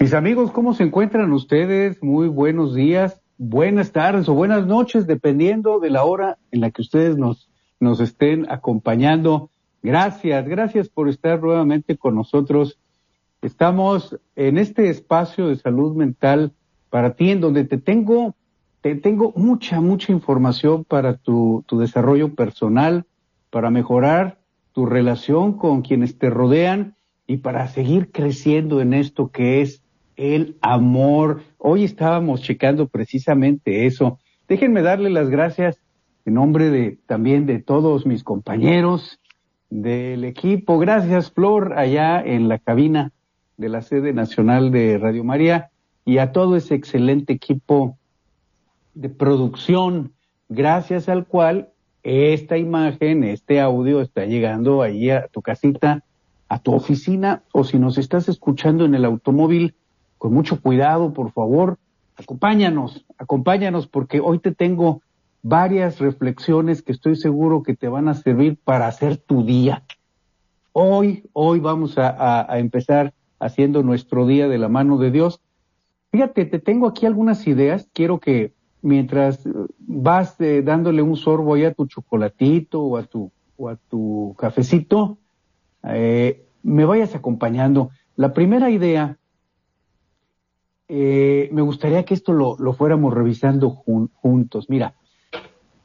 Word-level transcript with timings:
Mis 0.00 0.14
amigos, 0.14 0.52
¿cómo 0.52 0.74
se 0.74 0.84
encuentran 0.84 1.32
ustedes? 1.32 2.00
Muy 2.04 2.28
buenos 2.28 2.72
días, 2.72 3.20
buenas 3.36 3.90
tardes 3.90 4.28
o 4.28 4.34
buenas 4.34 4.64
noches, 4.64 5.08
dependiendo 5.08 5.80
de 5.80 5.90
la 5.90 6.04
hora 6.04 6.38
en 6.52 6.60
la 6.60 6.70
que 6.70 6.82
ustedes 6.82 7.18
nos, 7.18 7.50
nos 7.80 7.98
estén 7.98 8.46
acompañando. 8.48 9.50
Gracias, 9.82 10.46
gracias 10.46 10.88
por 10.88 11.08
estar 11.08 11.42
nuevamente 11.42 11.96
con 11.96 12.14
nosotros. 12.14 12.78
Estamos 13.42 14.16
en 14.36 14.58
este 14.58 14.88
espacio 14.88 15.48
de 15.48 15.56
salud 15.56 15.96
mental 15.96 16.52
para 16.90 17.14
ti, 17.14 17.32
en 17.32 17.40
donde 17.40 17.64
te 17.64 17.76
tengo, 17.76 18.36
te 18.82 18.94
tengo 18.94 19.32
mucha, 19.34 19.80
mucha 19.80 20.12
información 20.12 20.84
para 20.84 21.16
tu, 21.16 21.64
tu 21.66 21.76
desarrollo 21.80 22.36
personal, 22.36 23.04
para 23.50 23.70
mejorar 23.70 24.38
tu 24.70 24.86
relación 24.86 25.54
con 25.54 25.82
quienes 25.82 26.18
te 26.18 26.30
rodean 26.30 26.94
y 27.26 27.38
para 27.38 27.66
seguir 27.66 28.12
creciendo 28.12 28.80
en 28.80 28.94
esto 28.94 29.32
que 29.32 29.60
es 29.60 29.82
el 30.18 30.58
amor. 30.60 31.42
Hoy 31.56 31.84
estábamos 31.84 32.42
checando 32.42 32.88
precisamente 32.88 33.86
eso. 33.86 34.18
Déjenme 34.48 34.82
darle 34.82 35.08
las 35.10 35.30
gracias 35.30 35.80
en 36.26 36.34
nombre 36.34 36.70
de 36.70 36.98
también 37.06 37.46
de 37.46 37.60
todos 37.60 38.04
mis 38.04 38.24
compañeros 38.24 39.20
del 39.70 40.24
equipo. 40.24 40.78
Gracias, 40.78 41.30
Flor, 41.30 41.78
allá 41.78 42.20
en 42.20 42.48
la 42.48 42.58
cabina 42.58 43.12
de 43.56 43.68
la 43.68 43.80
sede 43.80 44.12
nacional 44.12 44.70
de 44.70 44.98
Radio 44.98 45.24
María 45.24 45.70
y 46.04 46.18
a 46.18 46.32
todo 46.32 46.56
ese 46.56 46.74
excelente 46.74 47.32
equipo 47.32 47.96
de 48.94 49.08
producción, 49.08 50.12
gracias 50.48 51.08
al 51.08 51.26
cual 51.26 51.68
esta 52.02 52.56
imagen, 52.56 53.22
este 53.22 53.60
audio 53.60 54.00
está 54.00 54.24
llegando 54.24 54.82
ahí 54.82 55.10
a 55.10 55.28
tu 55.28 55.42
casita, 55.42 56.02
a 56.48 56.58
tu 56.58 56.72
oficina 56.72 57.42
o 57.52 57.62
si 57.62 57.78
nos 57.78 57.98
estás 57.98 58.28
escuchando 58.28 58.84
en 58.84 58.94
el 58.94 59.04
automóvil, 59.04 59.74
con 60.18 60.34
mucho 60.34 60.60
cuidado, 60.60 61.12
por 61.12 61.32
favor, 61.32 61.78
acompáñanos, 62.16 63.06
acompáñanos 63.16 63.86
porque 63.86 64.20
hoy 64.20 64.40
te 64.40 64.52
tengo 64.52 65.02
varias 65.42 66.00
reflexiones 66.00 66.82
que 66.82 66.92
estoy 66.92 67.16
seguro 67.16 67.62
que 67.62 67.76
te 67.76 67.88
van 67.88 68.08
a 68.08 68.14
servir 68.14 68.58
para 68.62 68.88
hacer 68.88 69.16
tu 69.16 69.44
día. 69.44 69.84
Hoy, 70.72 71.24
hoy 71.32 71.60
vamos 71.60 71.96
a, 71.96 72.46
empezar 72.58 73.14
haciendo 73.40 73.82
nuestro 73.82 74.26
día 74.26 74.48
de 74.48 74.58
la 74.58 74.68
mano 74.68 74.98
de 74.98 75.10
Dios. 75.10 75.40
Fíjate, 76.10 76.44
te 76.44 76.58
tengo 76.58 76.88
aquí 76.88 77.06
algunas 77.06 77.46
ideas. 77.46 77.88
Quiero 77.92 78.18
que 78.18 78.52
mientras 78.82 79.44
vas 79.78 80.40
eh, 80.40 80.62
dándole 80.62 81.02
un 81.02 81.16
sorbo 81.16 81.54
ahí 81.54 81.64
a 81.64 81.74
tu 81.74 81.86
chocolatito 81.86 82.82
o 82.82 82.96
a 82.96 83.04
tu, 83.04 83.30
o 83.56 83.68
a 83.68 83.76
tu 83.76 84.34
cafecito, 84.38 85.18
eh, 85.84 86.46
me 86.62 86.84
vayas 86.84 87.14
acompañando. 87.14 87.90
La 88.16 88.32
primera 88.32 88.70
idea 88.70 89.17
eh, 90.88 91.50
me 91.52 91.60
gustaría 91.60 92.04
que 92.04 92.14
esto 92.14 92.32
lo, 92.32 92.72
fuéramos 92.72 93.12
revisando 93.12 93.70
juntos. 93.70 94.70
Mira, 94.70 94.94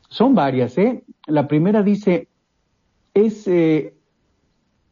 son 0.08 0.34
varias, 0.34 0.78
¿eh? 0.78 1.04
La 1.28 1.48
primera 1.48 1.84
dice, 1.84 2.30
es, 3.14 3.46
eh, 3.48 3.96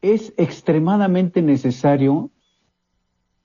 es 0.01 0.33
extremadamente 0.38 1.41
necesario 1.41 2.29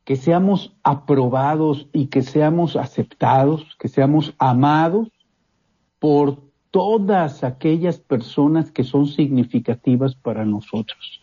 que 0.04 0.16
seamos 0.16 0.76
aprobados 0.82 1.88
y 1.92 2.06
que 2.06 2.22
seamos 2.22 2.76
aceptados, 2.76 3.76
que 3.78 3.88
seamos 3.88 4.34
amados 4.38 5.08
por 6.00 6.42
todas 6.72 7.44
aquellas 7.44 7.98
personas 7.98 8.70
que 8.70 8.84
son 8.84 9.06
significativas 9.06 10.14
para 10.14 10.44
nosotros, 10.44 11.22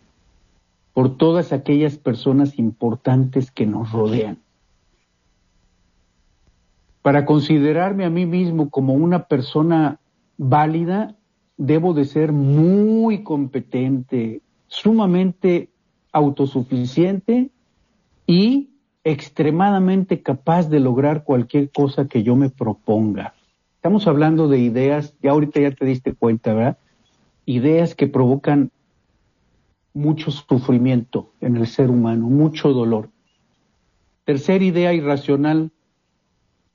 por 0.93 1.17
todas 1.17 1.53
aquellas 1.53 1.97
personas 1.97 2.57
importantes 2.57 3.51
que 3.51 3.65
nos 3.65 3.91
rodean 3.91 4.42
para 7.03 7.25
considerarme 7.25 8.05
a 8.05 8.09
mí 8.09 8.25
mismo 8.25 8.69
como 8.71 8.93
una 8.93 9.25
persona 9.25 9.99
válida, 10.37 11.15
debo 11.57 11.93
de 11.93 12.05
ser 12.05 12.31
muy 12.31 13.23
competente, 13.23 14.41
sumamente 14.67 15.69
autosuficiente 16.13 17.51
y 18.25 18.69
extremadamente 19.03 20.21
capaz 20.21 20.69
de 20.69 20.79
lograr 20.79 21.25
cualquier 21.25 21.69
cosa 21.71 22.07
que 22.07 22.23
yo 22.23 22.37
me 22.37 22.49
proponga. 22.49 23.33
Estamos 23.75 24.07
hablando 24.07 24.47
de 24.47 24.59
ideas, 24.59 25.13
ya 25.21 25.31
ahorita 25.31 25.59
ya 25.59 25.71
te 25.71 25.85
diste 25.85 26.13
cuenta, 26.13 26.53
¿verdad? 26.53 26.77
Ideas 27.45 27.95
que 27.95 28.07
provocan 28.07 28.71
mucho 29.93 30.31
sufrimiento 30.31 31.31
en 31.41 31.57
el 31.57 31.67
ser 31.67 31.89
humano, 31.89 32.29
mucho 32.29 32.71
dolor. 32.71 33.09
Tercera 34.23 34.63
idea 34.63 34.93
irracional, 34.93 35.71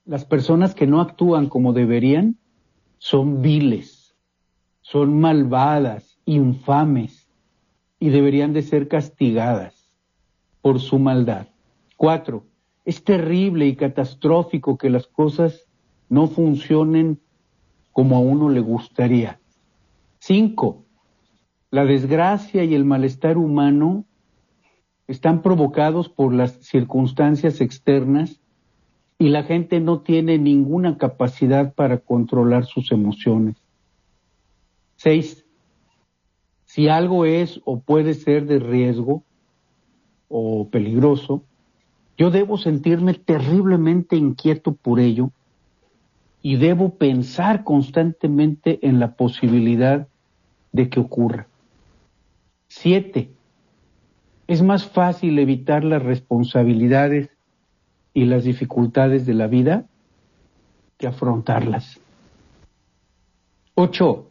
las 0.09 0.25
personas 0.25 0.73
que 0.73 0.87
no 0.87 1.01
actúan 1.01 1.49
como 1.49 1.71
deberían 1.71 2.39
son 2.97 3.43
viles, 3.43 4.15
son 4.81 5.19
malvadas, 5.19 6.17
infames 6.25 7.29
y 7.99 8.09
deberían 8.09 8.51
de 8.51 8.63
ser 8.63 8.87
castigadas 8.87 9.93
por 10.63 10.79
su 10.79 10.97
maldad. 10.97 11.49
Cuatro, 11.95 12.47
es 12.85 13.03
terrible 13.03 13.67
y 13.67 13.75
catastrófico 13.75 14.79
que 14.79 14.89
las 14.89 15.05
cosas 15.05 15.67
no 16.09 16.25
funcionen 16.25 17.19
como 17.91 18.15
a 18.15 18.19
uno 18.19 18.49
le 18.49 18.61
gustaría. 18.61 19.39
Cinco, 20.17 20.85
la 21.69 21.85
desgracia 21.85 22.63
y 22.63 22.73
el 22.73 22.83
malestar 22.83 23.37
humano 23.37 24.05
están 25.05 25.43
provocados 25.43 26.09
por 26.09 26.33
las 26.33 26.53
circunstancias 26.53 27.61
externas 27.61 28.41
y 29.21 29.27
la 29.29 29.43
gente 29.43 29.81
no 29.81 29.99
tiene 29.99 30.37
ninguna 30.37 30.97
capacidad 30.97 31.73
para 31.73 31.97
controlar 31.97 32.65
sus 32.65 32.91
emociones. 32.93 33.57
Seis, 34.95 35.45
si 36.63 36.87
algo 36.87 37.25
es 37.25 37.59
o 37.65 37.81
puede 37.81 38.13
ser 38.13 38.45
de 38.45 38.59
riesgo 38.59 39.23
o 40.29 40.69
peligroso, 40.69 41.43
yo 42.17 42.31
debo 42.31 42.57
sentirme 42.57 43.13
terriblemente 43.13 44.15
inquieto 44.15 44.73
por 44.73 45.01
ello 45.01 45.31
y 46.41 46.55
debo 46.55 46.95
pensar 46.95 47.65
constantemente 47.65 48.79
en 48.87 49.01
la 49.01 49.15
posibilidad 49.15 50.07
de 50.71 50.89
que 50.89 51.01
ocurra. 51.01 51.47
Siete, 52.69 53.31
es 54.47 54.61
más 54.61 54.87
fácil 54.87 55.39
evitar 55.39 55.83
las 55.83 56.01
responsabilidades 56.01 57.29
y 58.13 58.25
las 58.25 58.43
dificultades 58.43 59.25
de 59.25 59.33
la 59.33 59.47
vida 59.47 59.85
que 60.97 61.07
afrontarlas. 61.07 61.99
Ocho, 63.75 64.29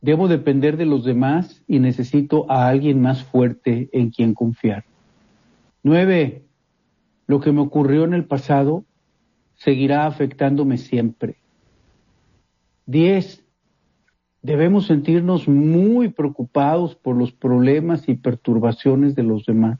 debo 0.00 0.28
depender 0.28 0.76
de 0.76 0.86
los 0.86 1.04
demás 1.04 1.62
y 1.66 1.78
necesito 1.78 2.50
a 2.50 2.68
alguien 2.68 3.00
más 3.00 3.24
fuerte 3.24 3.88
en 3.92 4.10
quien 4.10 4.34
confiar. 4.34 4.84
Nueve, 5.82 6.44
lo 7.26 7.40
que 7.40 7.52
me 7.52 7.60
ocurrió 7.60 8.04
en 8.04 8.14
el 8.14 8.24
pasado 8.24 8.84
seguirá 9.54 10.06
afectándome 10.06 10.78
siempre. 10.78 11.36
Diez, 12.86 13.44
debemos 14.42 14.86
sentirnos 14.86 15.48
muy 15.48 16.08
preocupados 16.08 16.94
por 16.94 17.16
los 17.16 17.32
problemas 17.32 18.08
y 18.08 18.14
perturbaciones 18.14 19.14
de 19.14 19.22
los 19.22 19.46
demás. 19.46 19.78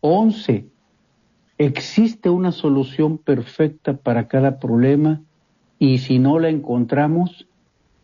Once, 0.00 0.66
existe 1.58 2.30
una 2.30 2.52
solución 2.52 3.18
perfecta 3.18 3.96
para 3.96 4.28
cada 4.28 4.58
problema 4.58 5.22
y 5.78 5.98
si 5.98 6.18
no 6.18 6.38
la 6.38 6.48
encontramos 6.48 7.46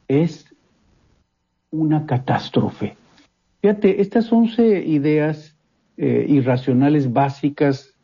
es 0.08 0.47
una 1.70 2.06
catástrofe. 2.06 2.97
Fíjate, 3.61 4.00
estas 4.00 4.32
once 4.32 4.85
ideas 4.85 5.56
eh, 5.97 6.26
irracionales 6.29 7.12
básicas, 7.12 7.94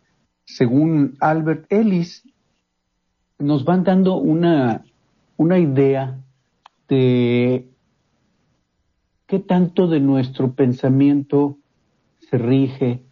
según 0.45 1.17
Albert 1.21 1.67
Ellis, 1.73 2.23
nos 3.39 3.65
van 3.65 3.85
dando 3.85 4.17
una, 4.17 4.85
una 5.37 5.59
idea 5.59 6.19
de 6.89 7.69
qué 9.27 9.39
tanto 9.41 9.89
de 9.89 10.01
nuestro 10.01 10.53
pensamiento 10.53 11.59
se 12.31 12.39
rige 12.39 13.06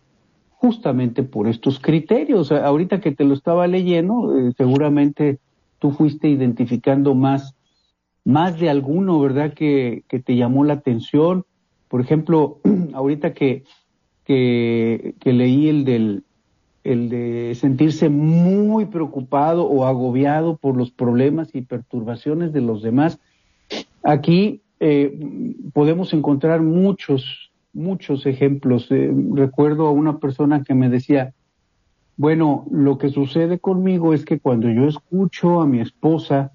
justamente 0.64 1.22
por 1.22 1.46
estos 1.46 1.78
criterios. 1.78 2.50
Ahorita 2.50 2.98
que 2.98 3.12
te 3.12 3.24
lo 3.24 3.34
estaba 3.34 3.66
leyendo, 3.66 4.34
eh, 4.34 4.54
seguramente 4.56 5.38
tú 5.78 5.90
fuiste 5.90 6.26
identificando 6.26 7.14
más, 7.14 7.54
más 8.24 8.58
de 8.58 8.70
alguno, 8.70 9.20
¿verdad? 9.20 9.52
Que, 9.52 10.04
que 10.08 10.20
te 10.20 10.36
llamó 10.36 10.64
la 10.64 10.72
atención. 10.72 11.44
Por 11.88 12.00
ejemplo, 12.00 12.60
ahorita 12.94 13.34
que, 13.34 13.64
que, 14.24 15.14
leí 15.22 15.68
el 15.68 15.84
del, 15.84 16.22
el 16.82 17.10
de 17.10 17.54
sentirse 17.56 18.08
muy 18.08 18.86
preocupado 18.86 19.66
o 19.66 19.84
agobiado 19.84 20.56
por 20.56 20.78
los 20.78 20.90
problemas 20.90 21.54
y 21.54 21.60
perturbaciones 21.60 22.54
de 22.54 22.62
los 22.62 22.80
demás. 22.80 23.20
Aquí 24.02 24.62
eh, 24.80 25.14
podemos 25.74 26.14
encontrar 26.14 26.62
muchos, 26.62 27.52
muchos 27.74 28.24
ejemplos. 28.26 28.90
Eh, 28.90 29.12
recuerdo 29.32 29.86
a 29.86 29.92
una 29.92 30.18
persona 30.18 30.62
que 30.62 30.74
me 30.74 30.88
decía, 30.88 31.34
bueno, 32.16 32.66
lo 32.70 32.96
que 32.98 33.10
sucede 33.10 33.58
conmigo 33.58 34.14
es 34.14 34.24
que 34.24 34.38
cuando 34.38 34.70
yo 34.70 34.86
escucho 34.86 35.60
a 35.60 35.66
mi 35.66 35.80
esposa 35.80 36.52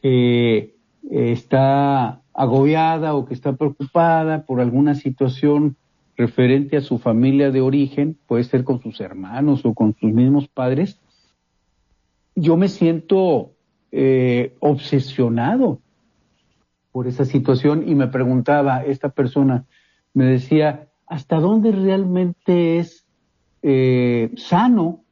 que 0.00 0.76
está 1.10 2.22
agobiada 2.32 3.14
o 3.14 3.24
que 3.24 3.34
está 3.34 3.56
preocupada 3.56 4.46
por 4.46 4.60
alguna 4.60 4.94
situación 4.94 5.76
referente 6.16 6.76
a 6.76 6.80
su 6.80 6.98
familia 6.98 7.50
de 7.50 7.60
origen, 7.60 8.16
puede 8.26 8.44
ser 8.44 8.64
con 8.64 8.80
sus 8.80 9.00
hermanos 9.00 9.64
o 9.64 9.74
con 9.74 9.94
sus 9.94 10.12
mismos 10.12 10.48
padres, 10.48 11.00
yo 12.34 12.56
me 12.56 12.68
siento 12.68 13.52
eh, 13.90 14.54
obsesionado 14.60 15.80
por 16.98 17.06
esa 17.06 17.24
situación 17.24 17.84
y 17.88 17.94
me 17.94 18.08
preguntaba 18.08 18.82
esta 18.82 19.10
persona, 19.10 19.66
me 20.14 20.24
decía, 20.24 20.88
¿hasta 21.06 21.38
dónde 21.38 21.70
realmente 21.70 22.78
es 22.78 23.06
eh, 23.62 24.32
sano 24.36 25.04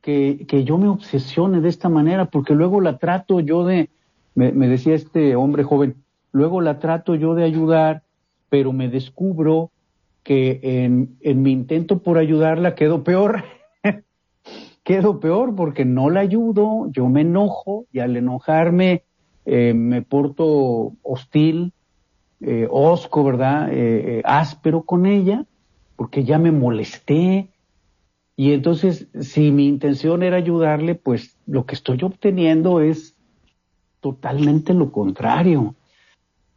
que, 0.00 0.46
que, 0.48 0.64
yo 0.64 0.78
me 0.78 0.88
obsesione 0.88 1.60
de 1.60 1.68
esta 1.68 1.88
manera? 1.88 2.24
Porque 2.24 2.56
luego 2.56 2.80
la 2.80 2.98
trato 2.98 3.38
yo 3.38 3.64
de, 3.64 3.88
me, 4.34 4.50
me 4.50 4.66
decía 4.66 4.96
este 4.96 5.36
hombre 5.36 5.62
joven, 5.62 5.94
luego 6.32 6.60
la 6.60 6.80
trato 6.80 7.14
yo 7.14 7.36
de 7.36 7.44
ayudar, 7.44 8.02
pero 8.48 8.72
me 8.72 8.88
descubro 8.88 9.70
que 10.24 10.58
en, 10.60 11.16
en 11.20 11.40
mi 11.40 11.52
intento 11.52 12.00
por 12.00 12.18
ayudarla 12.18 12.74
quedo 12.74 13.04
peor. 13.04 13.44
quedo 14.82 15.20
peor 15.20 15.54
porque 15.54 15.84
no 15.84 16.10
la 16.10 16.18
ayudo, 16.18 16.90
yo 16.90 17.08
me 17.08 17.20
enojo 17.20 17.86
y 17.92 18.00
al 18.00 18.16
enojarme 18.16 19.04
eh, 19.46 19.74
me 19.74 20.02
porto 20.02 20.92
hostil, 21.02 21.72
eh, 22.40 22.66
osco, 22.68 23.22
¿verdad? 23.22 23.68
Eh, 23.72 24.20
áspero 24.24 24.82
con 24.82 25.06
ella 25.06 25.46
porque 25.94 26.24
ya 26.24 26.38
me 26.38 26.50
molesté. 26.50 27.48
Y 28.36 28.52
entonces, 28.52 29.08
si 29.20 29.52
mi 29.52 29.66
intención 29.66 30.22
era 30.22 30.36
ayudarle, 30.36 30.96
pues 30.96 31.38
lo 31.46 31.64
que 31.64 31.76
estoy 31.76 32.02
obteniendo 32.02 32.80
es 32.80 33.16
totalmente 34.00 34.74
lo 34.74 34.92
contrario. 34.92 35.74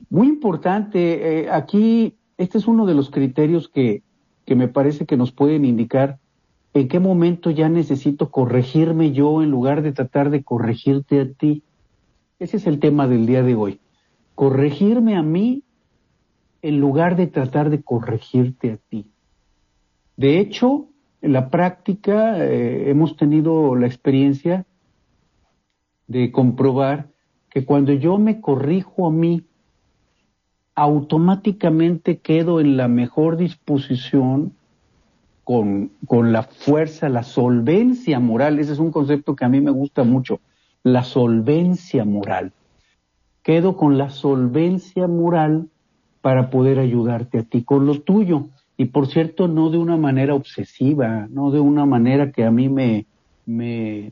Muy 0.09 0.27
importante, 0.27 1.47
aquí 1.49 2.17
este 2.37 2.57
es 2.57 2.67
uno 2.67 2.85
de 2.85 2.95
los 2.95 3.09
criterios 3.11 3.69
que, 3.69 4.03
que 4.45 4.55
me 4.55 4.67
parece 4.67 5.05
que 5.05 5.15
nos 5.15 5.31
pueden 5.31 5.63
indicar 5.63 6.19
en 6.73 6.87
qué 6.87 6.99
momento 6.99 7.51
ya 7.51 7.69
necesito 7.69 8.29
corregirme 8.29 9.11
yo 9.11 9.41
en 9.41 9.51
lugar 9.51 9.81
de 9.81 9.91
tratar 9.91 10.29
de 10.29 10.43
corregirte 10.43 11.21
a 11.21 11.31
ti. 11.31 11.63
Ese 12.39 12.55
es 12.55 12.67
el 12.67 12.79
tema 12.79 13.07
del 13.07 13.25
día 13.25 13.43
de 13.43 13.53
hoy. 13.53 13.81
Corregirme 14.33 15.17
a 15.17 15.21
mí 15.21 15.63
en 16.61 16.79
lugar 16.79 17.17
de 17.17 17.27
tratar 17.27 17.69
de 17.69 17.81
corregirte 17.81 18.71
a 18.71 18.77
ti. 18.77 19.11
De 20.15 20.39
hecho, 20.39 20.87
en 21.21 21.33
la 21.33 21.49
práctica 21.49 22.43
eh, 22.43 22.89
hemos 22.89 23.17
tenido 23.17 23.75
la 23.75 23.87
experiencia 23.87 24.65
de 26.07 26.31
comprobar 26.31 27.09
que 27.49 27.65
cuando 27.65 27.91
yo 27.91 28.17
me 28.17 28.39
corrijo 28.39 29.07
a 29.07 29.11
mí 29.11 29.45
automáticamente 30.75 32.19
quedo 32.19 32.61
en 32.61 32.77
la 32.77 32.87
mejor 32.87 33.35
disposición 33.35 34.53
con, 35.43 35.91
con, 36.07 36.31
la 36.31 36.43
fuerza, 36.43 37.09
la 37.09 37.23
solvencia 37.23 38.19
moral. 38.19 38.59
Ese 38.59 38.73
es 38.73 38.79
un 38.79 38.91
concepto 38.91 39.35
que 39.35 39.43
a 39.43 39.49
mí 39.49 39.59
me 39.59 39.71
gusta 39.71 40.03
mucho, 40.03 40.39
la 40.93 41.03
solvencia 41.03 42.05
moral. 42.05 42.51
Quedo 43.43 43.77
con 43.77 43.97
la 43.97 44.09
solvencia 44.09 45.07
moral 45.07 45.67
para 46.21 46.49
poder 46.49 46.79
ayudarte 46.79 47.39
a 47.39 47.43
ti 47.43 47.63
con 47.63 47.85
lo 47.85 48.01
tuyo. 48.01 48.47
Y 48.77 48.85
por 48.85 49.07
cierto, 49.07 49.47
no 49.47 49.69
de 49.69 49.77
una 49.77 49.97
manera 49.97 50.35
obsesiva, 50.35 51.27
no 51.29 51.51
de 51.51 51.59
una 51.59 51.85
manera 51.85 52.31
que 52.31 52.45
a 52.45 52.51
mí 52.51 52.69
me, 52.69 53.05
me, 53.45 54.11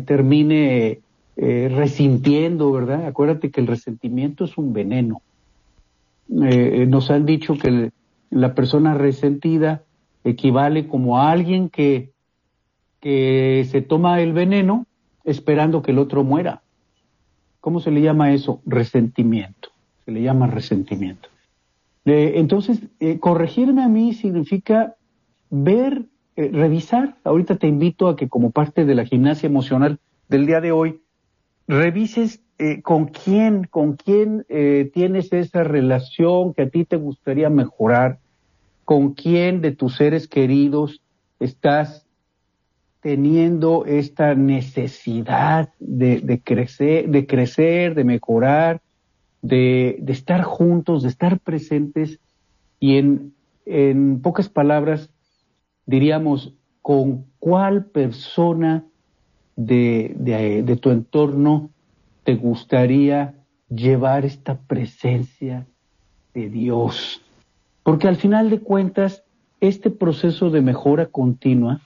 termine 0.00 1.00
eh, 1.36 1.72
resintiendo, 1.74 2.70
¿verdad? 2.72 3.06
Acuérdate 3.06 3.50
que 3.50 3.60
el 3.60 3.66
resentimiento 3.66 4.44
es 4.44 4.56
un 4.58 4.72
veneno 4.72 5.22
eh, 6.30 6.86
nos 6.86 7.10
han 7.10 7.26
dicho 7.26 7.54
que 7.58 7.90
la 8.30 8.54
persona 8.54 8.94
resentida 8.94 9.82
equivale 10.22 10.86
como 10.86 11.18
a 11.18 11.32
alguien 11.32 11.68
que, 11.68 12.12
que 13.00 13.66
se 13.68 13.82
toma 13.82 14.20
el 14.20 14.32
veneno 14.32 14.86
esperando 15.24 15.82
que 15.82 15.90
el 15.90 15.98
otro 15.98 16.24
muera. 16.24 16.62
¿Cómo 17.60 17.80
se 17.80 17.90
le 17.90 18.00
llama 18.00 18.32
eso? 18.32 18.60
Resentimiento. 18.64 19.70
Se 20.04 20.10
le 20.10 20.22
llama 20.22 20.46
resentimiento. 20.46 21.28
Eh, 22.06 22.34
entonces, 22.36 22.80
eh, 23.00 23.18
corregirme 23.18 23.82
a 23.82 23.88
mí 23.88 24.14
significa 24.14 24.96
ver, 25.50 26.04
revisar. 26.36 27.16
Ahorita 27.24 27.56
te 27.56 27.66
invito 27.66 28.08
a 28.08 28.16
que 28.16 28.28
como 28.28 28.50
parte 28.50 28.84
de 28.84 28.94
la 28.94 29.04
gimnasia 29.04 29.46
emocional 29.46 29.98
del 30.28 30.46
día 30.46 30.60
de 30.60 30.72
hoy, 30.72 31.00
revises 31.70 32.40
eh, 32.58 32.82
con 32.82 33.06
quién, 33.06 33.64
con 33.64 33.94
quién 33.94 34.44
eh, 34.50 34.90
tienes 34.92 35.32
esa 35.32 35.64
relación 35.64 36.52
que 36.52 36.62
a 36.62 36.68
ti 36.68 36.84
te 36.84 36.96
gustaría 36.96 37.48
mejorar, 37.48 38.18
con 38.84 39.14
quién 39.14 39.62
de 39.62 39.72
tus 39.72 39.96
seres 39.96 40.28
queridos 40.28 41.00
estás 41.38 42.06
teniendo 43.00 43.86
esta 43.86 44.34
necesidad 44.34 45.70
de, 45.78 46.40
crecer, 46.44 47.08
de 47.08 47.26
crecer, 47.26 47.94
de 47.94 48.04
mejorar, 48.04 48.82
de, 49.42 50.02
estar 50.08 50.42
juntos, 50.42 51.02
de 51.02 51.08
estar 51.08 51.40
presentes 51.40 52.18
y 52.78 52.96
en, 52.96 53.34
pocas 54.22 54.48
palabras 54.48 55.10
diríamos 55.86 56.54
con 56.82 57.26
cuál 57.38 57.84
persona 57.86 58.84
de 59.56 60.78
tu 60.80 60.90
entorno 60.90 61.70
te 62.24 62.34
gustaría 62.34 63.34
llevar 63.70 64.24
esta 64.24 64.58
presencia 64.58 65.66
de 66.34 66.48
Dios? 66.48 67.22
Porque 67.82 68.08
al 68.08 68.16
final 68.16 68.50
de 68.50 68.60
cuentas, 68.60 69.24
este 69.60 69.90
proceso 69.90 70.50
de 70.50 70.60
mejora 70.60 71.06
continua, 71.06 71.80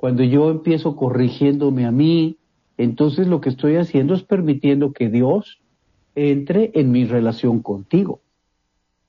cuando 0.00 0.24
yo 0.24 0.50
empiezo 0.50 0.96
corrigiéndome 0.96 1.84
a 1.84 1.90
mí, 1.90 2.38
entonces 2.78 3.28
lo 3.28 3.40
que 3.40 3.50
estoy 3.50 3.76
haciendo 3.76 4.14
es 4.14 4.22
permitiendo 4.22 4.92
que 4.92 5.10
Dios 5.10 5.60
entre 6.14 6.70
en 6.74 6.90
mi 6.90 7.04
relación 7.04 7.60
contigo. 7.60 8.20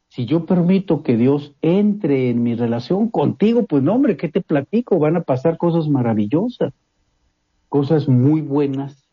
Si 0.09 0.25
yo 0.25 0.45
permito 0.45 1.03
que 1.03 1.15
Dios 1.15 1.53
entre 1.61 2.29
en 2.29 2.43
mi 2.43 2.55
relación 2.55 3.07
contigo, 3.07 3.65
pues 3.65 3.81
no, 3.81 3.95
hombre, 3.95 4.17
¿qué 4.17 4.27
te 4.27 4.41
platico? 4.41 4.99
Van 4.99 5.15
a 5.15 5.21
pasar 5.21 5.57
cosas 5.57 5.87
maravillosas, 5.87 6.73
cosas 7.69 8.09
muy 8.09 8.41
buenas 8.41 9.07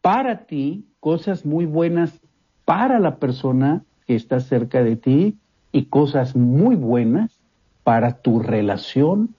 para 0.00 0.46
ti 0.46 0.84
cosas 1.00 1.46
muy 1.46 1.66
buenas 1.66 2.20
para 2.64 2.98
la 2.98 3.16
persona 3.16 3.84
que 4.06 4.14
está 4.14 4.40
cerca 4.40 4.82
de 4.82 4.96
ti 4.96 5.36
y 5.72 5.86
cosas 5.86 6.34
muy 6.36 6.76
buenas 6.76 7.38
para 7.84 8.20
tu 8.20 8.40
relación 8.40 9.34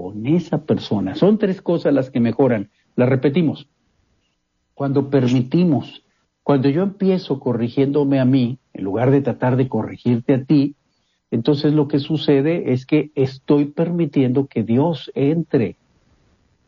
con 0.00 0.26
esa 0.26 0.64
persona. 0.64 1.14
Son 1.14 1.36
tres 1.36 1.60
cosas 1.60 1.92
las 1.92 2.10
que 2.10 2.20
mejoran. 2.20 2.70
Las 2.96 3.08
repetimos. 3.08 3.68
Cuando 4.72 5.10
permitimos, 5.10 6.04
cuando 6.42 6.70
yo 6.70 6.82
empiezo 6.82 7.38
corrigiéndome 7.38 8.18
a 8.18 8.24
mí, 8.24 8.58
en 8.72 8.84
lugar 8.84 9.10
de 9.10 9.20
tratar 9.20 9.56
de 9.56 9.68
corregirte 9.68 10.32
a 10.32 10.44
ti, 10.44 10.74
entonces 11.30 11.74
lo 11.74 11.86
que 11.86 11.98
sucede 11.98 12.72
es 12.72 12.86
que 12.86 13.10
estoy 13.14 13.66
permitiendo 13.66 14.46
que 14.46 14.62
Dios 14.62 15.12
entre 15.14 15.76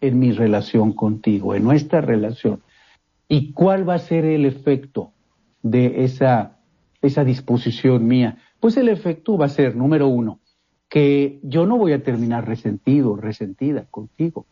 en 0.02 0.18
mi 0.18 0.32
relación 0.32 0.92
contigo, 0.92 1.54
en 1.54 1.64
nuestra 1.64 2.02
relación. 2.02 2.60
¿Y 3.28 3.52
cuál 3.52 3.88
va 3.88 3.94
a 3.94 3.98
ser 3.98 4.26
el 4.26 4.44
efecto 4.44 5.12
de 5.62 6.04
esa, 6.04 6.58
esa 7.00 7.24
disposición 7.24 8.06
mía? 8.06 8.36
Pues 8.60 8.76
el 8.76 8.90
efecto 8.90 9.38
va 9.38 9.46
a 9.46 9.48
ser, 9.48 9.74
número 9.74 10.06
uno, 10.06 10.41
que 10.92 11.38
yo 11.42 11.64
no 11.64 11.78
voy 11.78 11.94
a 11.94 12.02
terminar 12.02 12.46
resentido, 12.46 13.16
resentida 13.16 13.86
contigo. 13.90 14.44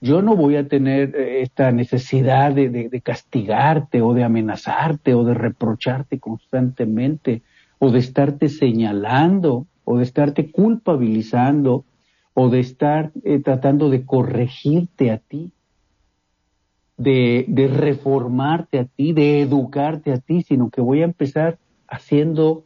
Yo 0.00 0.22
no 0.22 0.36
voy 0.36 0.56
a 0.56 0.66
tener 0.66 1.14
eh, 1.14 1.42
esta 1.42 1.70
necesidad 1.70 2.54
de, 2.54 3.02
castigarte 3.04 4.00
o 4.00 4.14
de 4.14 4.24
amenazarte 4.24 5.12
o 5.12 5.22
de 5.22 5.34
reprocharte 5.34 6.18
constantemente 6.18 7.42
o 7.78 7.90
de 7.90 7.98
estarte 7.98 8.48
señalando 8.48 9.66
o 9.84 9.98
de 9.98 10.04
estarte 10.04 10.50
culpabilizando 10.50 11.84
o 12.32 12.48
de 12.48 12.60
estar 12.60 13.12
eh, 13.22 13.40
tratando 13.40 13.90
de 13.90 14.06
corregirte 14.06 15.10
a 15.10 15.18
ti, 15.18 15.52
de, 16.96 17.44
de 17.48 17.68
reformarte 17.68 18.78
a 18.78 18.86
ti, 18.86 19.12
de 19.12 19.42
educarte 19.42 20.10
a 20.10 20.16
ti, 20.16 20.40
sino 20.40 20.70
que 20.70 20.80
voy 20.80 21.02
a 21.02 21.04
empezar 21.04 21.58
haciendo 21.86 22.64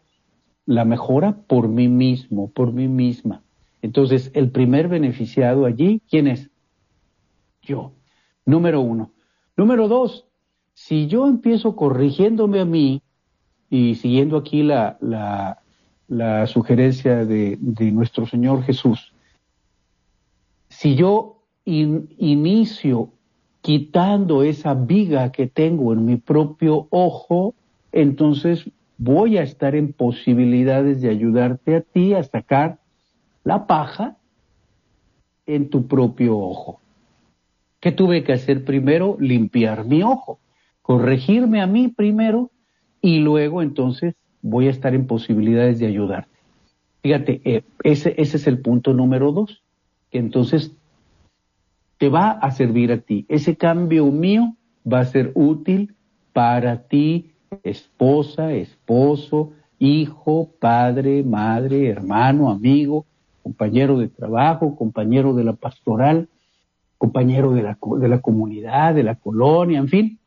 la 0.67 0.85
mejora 0.85 1.37
por 1.47 1.69
mí 1.69 1.89
mismo, 1.89 2.51
por 2.51 2.73
mí 2.73 2.89
misma. 2.89 3.43
Entonces, 3.83 4.31
el 4.35 4.51
primer 4.51 4.89
beneficiado 4.89 5.65
allí, 5.65 6.03
¿quién 6.11 6.27
es? 6.27 6.51
Yo. 7.63 7.93
Número 8.45 8.81
uno. 8.81 9.13
Número 9.57 9.89
dos, 9.89 10.27
si 10.75 11.07
yo 11.07 11.27
empiezo 11.27 11.77
corrigiéndome 11.77 12.61
a 12.61 12.65
mí 12.65 13.03
y 13.71 13.95
siguiendo 13.95 14.37
aquí 14.37 14.63
la, 14.63 14.99
la, 15.01 16.47
sugerencia 16.47 17.25
de, 17.25 17.57
de, 17.61 17.91
nuestro 17.91 18.27
Señor 18.27 18.63
Jesús, 18.63 19.13
si 20.69 20.95
yo 20.95 21.43
inicio 21.65 23.11
quitando 23.63 24.43
esa 24.43 24.75
viga 24.75 25.33
que 25.33 25.47
tengo 25.47 25.93
en 25.93 26.05
mi 26.05 26.17
propio 26.17 26.87
ojo, 26.91 27.55
entonces 27.91 28.71
voy 28.99 29.39
a 29.39 29.43
estar 29.43 29.75
en 29.75 29.93
posibilidades 29.93 31.01
de 31.01 31.11
ayudarte 31.11 31.77
a 31.77 31.81
ti 31.81 32.15
a 32.15 32.23
sacar 32.23 32.79
la 33.45 33.67
paja 33.67 34.17
en 35.47 35.69
tu 35.71 35.87
propio 35.87 36.39
ojo. 36.39 36.81
¿Qué 37.81 37.93
tuve 37.93 38.25
que 38.25 38.33
hacer 38.33 38.65
primero? 38.65 39.17
Limpiar 39.21 39.85
mi 39.85 40.03
ojo, 40.03 40.41
corregirme 40.83 41.61
a 41.61 41.67
mí 41.67 41.89
primero 41.89 42.51
y 43.01 43.19
luego 43.19 43.63
entonces 43.63 44.15
voy 44.43 44.69
a 44.69 44.71
estar 44.71 44.95
en 44.95 45.07
posibilidades 45.07 45.79
de 45.79 45.87
ayudarte. 45.87 46.37
Fíjate, 47.03 47.41
eh, 47.45 47.63
ese, 47.85 48.15
ese 48.17 48.37
es 48.39 48.47
el 48.47 48.61
punto 48.61 48.93
número 48.93 49.31
dos, 49.31 49.63
que 50.11 50.19
entonces 50.19 50.73
te 51.99 52.09
va 52.09 52.31
a 52.31 52.51
servir 52.51 52.91
a 52.93 52.99
ti. 52.99 53.27
Ese 53.29 53.57
cambio 53.57 54.07
mío 54.07 54.57
va 54.91 55.01
a 55.01 55.05
ser 55.05 55.31
útil 55.35 55.95
para 56.33 56.89
ti 56.89 57.36
esposa, 57.63 58.53
esposo, 58.53 59.53
hijo, 59.79 60.51
padre, 60.59 61.23
madre, 61.23 61.89
hermano, 61.89 62.51
amigo, 62.51 63.07
compañero 63.43 63.99
de 63.99 64.09
trabajo, 64.09 64.77
compañero 64.77 65.35
de 65.35 65.45
la 65.45 65.53
pastoral, 65.53 66.29
compañero 66.99 67.53
de 67.53 67.63
la, 67.63 67.79
de 67.99 68.09
la 68.09 68.21
comunidad, 68.21 68.95
de 68.95 69.03
la 69.03 69.17
colonia, 69.17 69.79
en 69.79 69.89
fin. 69.89 70.19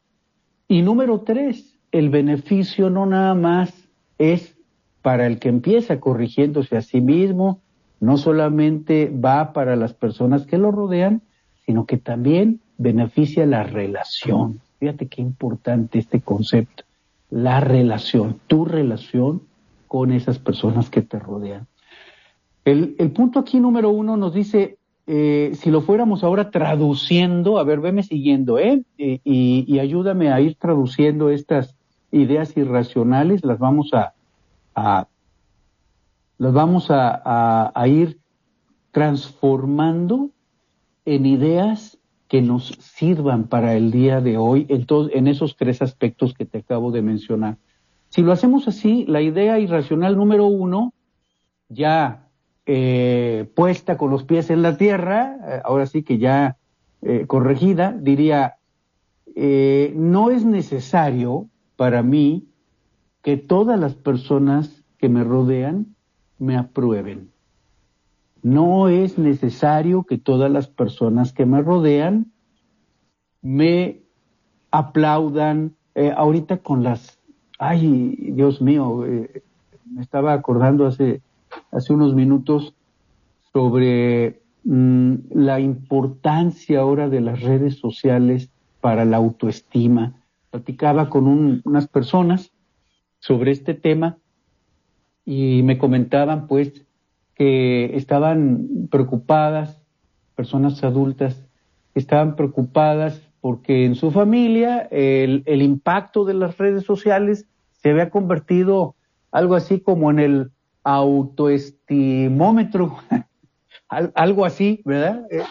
Y 0.68 0.82
número 0.82 1.22
tres, 1.22 1.78
el 1.92 2.10
beneficio 2.10 2.90
no 2.90 3.06
nada 3.06 3.34
más 3.34 3.74
es 4.18 4.56
para 5.02 5.26
el 5.26 5.40
que 5.40 5.50
empieza 5.50 6.00
corrigiéndose 6.00 6.78
a 6.78 6.82
sí 6.82 7.02
mismo, 7.02 7.62
no 8.00 8.18
solamente 8.18 9.12
va 9.12 9.52
para 9.54 9.76
las 9.76 9.94
personas 9.94 10.46
que 10.46 10.58
lo 10.58 10.72
rodean, 10.72 11.22
sino 11.66 11.86
que 11.86 11.98
también 11.98 12.62
beneficia 12.78 13.46
la 13.46 13.64
relación. 13.64 14.62
Fíjate 14.80 15.08
qué 15.08 15.22
importante 15.22 16.00
este 16.00 16.22
concepto 16.22 16.84
la 17.30 17.60
relación, 17.60 18.40
tu 18.48 18.66
relación 18.66 19.44
con 19.88 20.12
esas 20.12 20.40
personas 20.40 20.90
que 20.90 21.02
te 21.02 21.20
rodean. 21.20 21.68
El, 22.66 23.12
punto 23.12 23.40
aquí 23.40 23.60
número 23.60 23.90
uno 23.90 24.18
nos 24.18 24.34
dice, 24.34 24.78
eh, 25.08 25.52
si 25.56 25.72
lo 25.72 25.82
fuéramos 25.82 26.24
ahora 26.24 26.52
traduciendo, 26.52 27.58
a 27.58 27.64
ver, 27.64 27.80
veme 27.80 28.04
siguiendo, 28.04 28.60
¿eh? 28.60 28.84
y, 28.98 29.80
ayúdame 29.80 30.32
a 30.32 30.40
ir 30.42 30.56
traduciendo 30.56 31.30
estas 31.30 31.76
ideas 32.12 32.56
irracionales, 32.58 33.44
las 33.44 33.58
vamos 33.58 33.92
a, 33.94 34.14
las 36.38 36.54
vamos 36.54 36.92
a, 36.92 37.72
a 37.74 37.88
ir 37.88 38.20
transformando 38.92 40.30
en 41.06 41.26
ideas 41.26 41.99
que 42.30 42.42
nos 42.44 42.68
sirvan 42.80 43.48
para 43.48 43.76
el 43.76 43.92
día 43.92 44.22
de 44.22 44.38
hoy 44.38 44.68
en, 44.70 44.86
en 44.88 45.28
esos 45.28 45.58
tres 45.58 45.82
aspectos 45.82 46.36
que 46.36 46.46
te 46.46 46.60
acabo 46.60 46.92
de 46.92 47.02
mencionar. 47.02 47.58
Si 48.10 48.22
lo 48.22 48.32
hacemos 48.32 48.68
así, 48.68 49.04
la 49.08 49.22
idea 49.22 49.60
irracional 49.60 50.16
número 50.16 50.46
uno, 50.46 50.94
ya 51.70 52.28
eh, 52.68 53.50
puesta 53.56 53.98
con 53.98 54.12
los 54.12 54.24
pies 54.24 54.52
en 54.52 54.62
la 54.62 54.78
tierra, 54.78 55.38
eh, 55.48 55.62
ahora 55.66 55.88
sí 55.88 56.04
que 56.04 56.20
ya 56.20 56.58
eh, 57.02 57.26
corregida, 57.28 57.96
diría, 58.00 58.56
no 59.96 60.32
es 60.32 60.44
necesario 60.44 61.48
para 61.78 62.04
mí 62.04 62.50
que 63.22 63.38
todas 63.38 63.80
las 63.80 63.96
personas 63.96 64.84
que 64.98 65.08
me 65.08 65.24
rodean 65.24 65.96
me 66.38 66.58
aprueben. 66.58 67.32
No 68.42 68.88
es 68.88 69.18
necesario 69.18 70.04
que 70.04 70.18
todas 70.18 70.52
las 70.52 70.68
personas 70.68 71.34
que 71.34 71.46
me 71.46 71.62
rodean 71.62 72.32
me 73.42 74.02
aplaudan. 74.72 75.76
Eh, 75.96 76.14
ahorita 76.16 76.58
con 76.58 76.84
las, 76.84 77.20
ay, 77.58 78.16
Dios 78.34 78.62
mío, 78.62 79.06
eh, 79.06 79.44
me 79.86 80.02
estaba 80.02 80.34
acordando 80.34 80.86
hace, 80.86 81.22
hace 81.72 81.94
unos 81.94 82.14
minutos 82.14 82.74
sobre 83.52 84.42
mm, 84.64 85.16
la 85.32 85.60
importancia 85.60 86.80
ahora 86.80 87.10
de 87.10 87.22
las 87.22 87.42
redes 87.42 87.80
sociales 87.80 88.50
para 88.80 89.06
la 89.06 89.18
autoestima. 89.18 90.14
Platicaba 90.52 91.10
con 91.10 91.62
unas 91.66 91.88
personas 91.88 92.52
sobre 93.20 93.52
este 93.52 93.74
tema 93.74 94.18
y 95.26 95.62
me 95.64 95.78
comentaban 95.78 96.48
pues 96.48 96.86
que 97.40 97.96
estaban 97.96 98.88
preocupadas, 98.92 99.82
personas 100.36 100.84
adultas, 100.84 101.42
estaban 101.96 102.36
preocupadas 102.36 103.22
porque 103.40 103.86
en 103.86 103.96
su 103.96 104.12
familia 104.12 104.90
el, 104.92 105.44
el 105.46 105.62
impacto 105.62 106.26
de 106.26 106.34
las 106.34 106.58
redes 106.58 106.84
sociales 106.84 107.46
se 107.82 107.92
había 107.92 108.10
convertido 108.10 108.96
algo 109.32 109.56
así 109.56 109.80
como 109.80 110.12
en 110.12 110.20
el 110.20 110.52
autoestimómetro, 110.84 112.98
algo 113.88 114.46
así, 114.46 114.82
¿verdad? 114.84 115.26
Eh, 115.32 115.46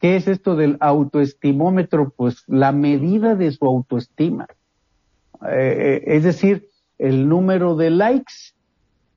¿Qué 0.00 0.16
es 0.16 0.28
esto 0.28 0.56
del 0.56 0.78
autoestimómetro? 0.80 2.14
Pues 2.16 2.44
la 2.46 2.72
medida 2.72 3.34
de 3.34 3.52
su 3.52 3.66
autoestima. 3.66 4.46
Eh, 5.50 5.52
eh, 5.52 6.02
es 6.06 6.24
decir, 6.24 6.70
el 6.96 7.28
número 7.28 7.76
de 7.76 7.90
likes 7.90 8.55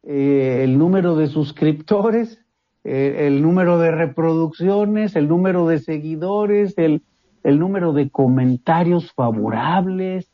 eh, 0.03 0.61
el 0.63 0.77
número 0.77 1.15
de 1.15 1.27
suscriptores, 1.27 2.39
eh, 2.83 3.27
el 3.27 3.41
número 3.41 3.77
de 3.79 3.91
reproducciones, 3.91 5.15
el 5.15 5.27
número 5.27 5.67
de 5.67 5.79
seguidores, 5.79 6.77
el, 6.77 7.03
el 7.43 7.59
número 7.59 7.93
de 7.93 8.09
comentarios 8.09 9.11
favorables, 9.11 10.31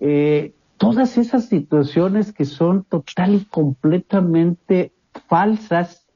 eh, 0.00 0.54
todas 0.76 1.18
esas 1.18 1.46
situaciones 1.46 2.32
que 2.32 2.44
son 2.44 2.84
total 2.84 3.34
y 3.34 3.44
completamente 3.44 4.92
falsas, 5.28 6.06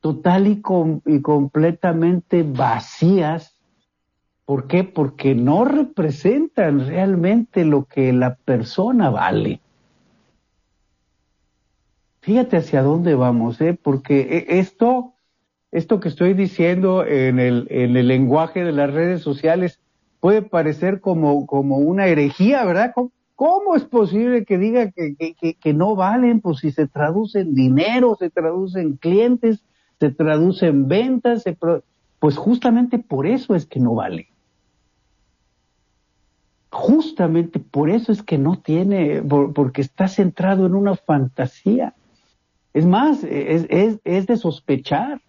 total 0.00 0.46
y, 0.46 0.62
y 1.06 1.20
completamente 1.20 2.42
vacías. 2.42 3.56
¿Por 4.44 4.66
qué? 4.66 4.82
Porque 4.82 5.34
no 5.34 5.66
representan 5.66 6.86
realmente 6.86 7.66
lo 7.66 7.84
que 7.84 8.14
la 8.14 8.36
persona 8.36 9.10
vale. 9.10 9.60
Fíjate 12.20 12.56
hacia 12.56 12.82
dónde 12.82 13.14
vamos, 13.14 13.60
¿eh? 13.60 13.78
porque 13.80 14.46
e, 14.48 14.58
esto, 14.58 15.14
esto 15.70 16.00
que 16.00 16.08
estoy 16.08 16.34
diciendo 16.34 17.04
en 17.04 17.38
el, 17.38 17.66
en 17.70 17.96
el 17.96 18.08
lenguaje 18.08 18.64
de 18.64 18.72
las 18.72 18.92
redes 18.92 19.22
sociales 19.22 19.80
puede 20.20 20.42
parecer 20.42 21.00
como, 21.00 21.46
como 21.46 21.78
una 21.78 22.06
herejía, 22.06 22.64
¿verdad? 22.64 22.92
¿Cómo, 23.34 23.76
es 23.76 23.84
posible 23.84 24.44
que 24.44 24.58
diga 24.58 24.90
que, 24.90 25.72
no 25.72 25.94
valen? 25.94 26.40
Pues 26.40 26.58
si 26.58 26.72
se 26.72 26.88
traduce 26.88 27.40
en 27.40 27.54
dinero, 27.54 28.16
se 28.18 28.30
traduce 28.30 28.80
en 28.80 28.96
clientes, 28.96 29.62
se 30.00 30.10
traduce 30.10 30.66
en 30.66 30.88
ventas, 30.88 31.44
pues 32.18 32.36
justamente 32.36 32.98
por 32.98 33.26
eso 33.26 33.54
es 33.54 33.64
que 33.66 33.78
no 33.78 33.94
vale. 33.94 34.28
Justamente 36.70 37.60
por 37.60 37.90
eso 37.90 38.10
es 38.10 38.22
que 38.22 38.38
no 38.38 38.58
tiene, 38.58 39.22
porque 39.22 39.82
está 39.82 40.08
centrado 40.08 40.66
en 40.66 40.74
una 40.74 40.96
fantasía. 40.96 41.94
Es 42.74 42.86
más, 42.86 43.24
es, 43.24 43.66
es, 43.70 43.98
es 44.04 44.26
de 44.26 44.36
sospechar, 44.36 45.20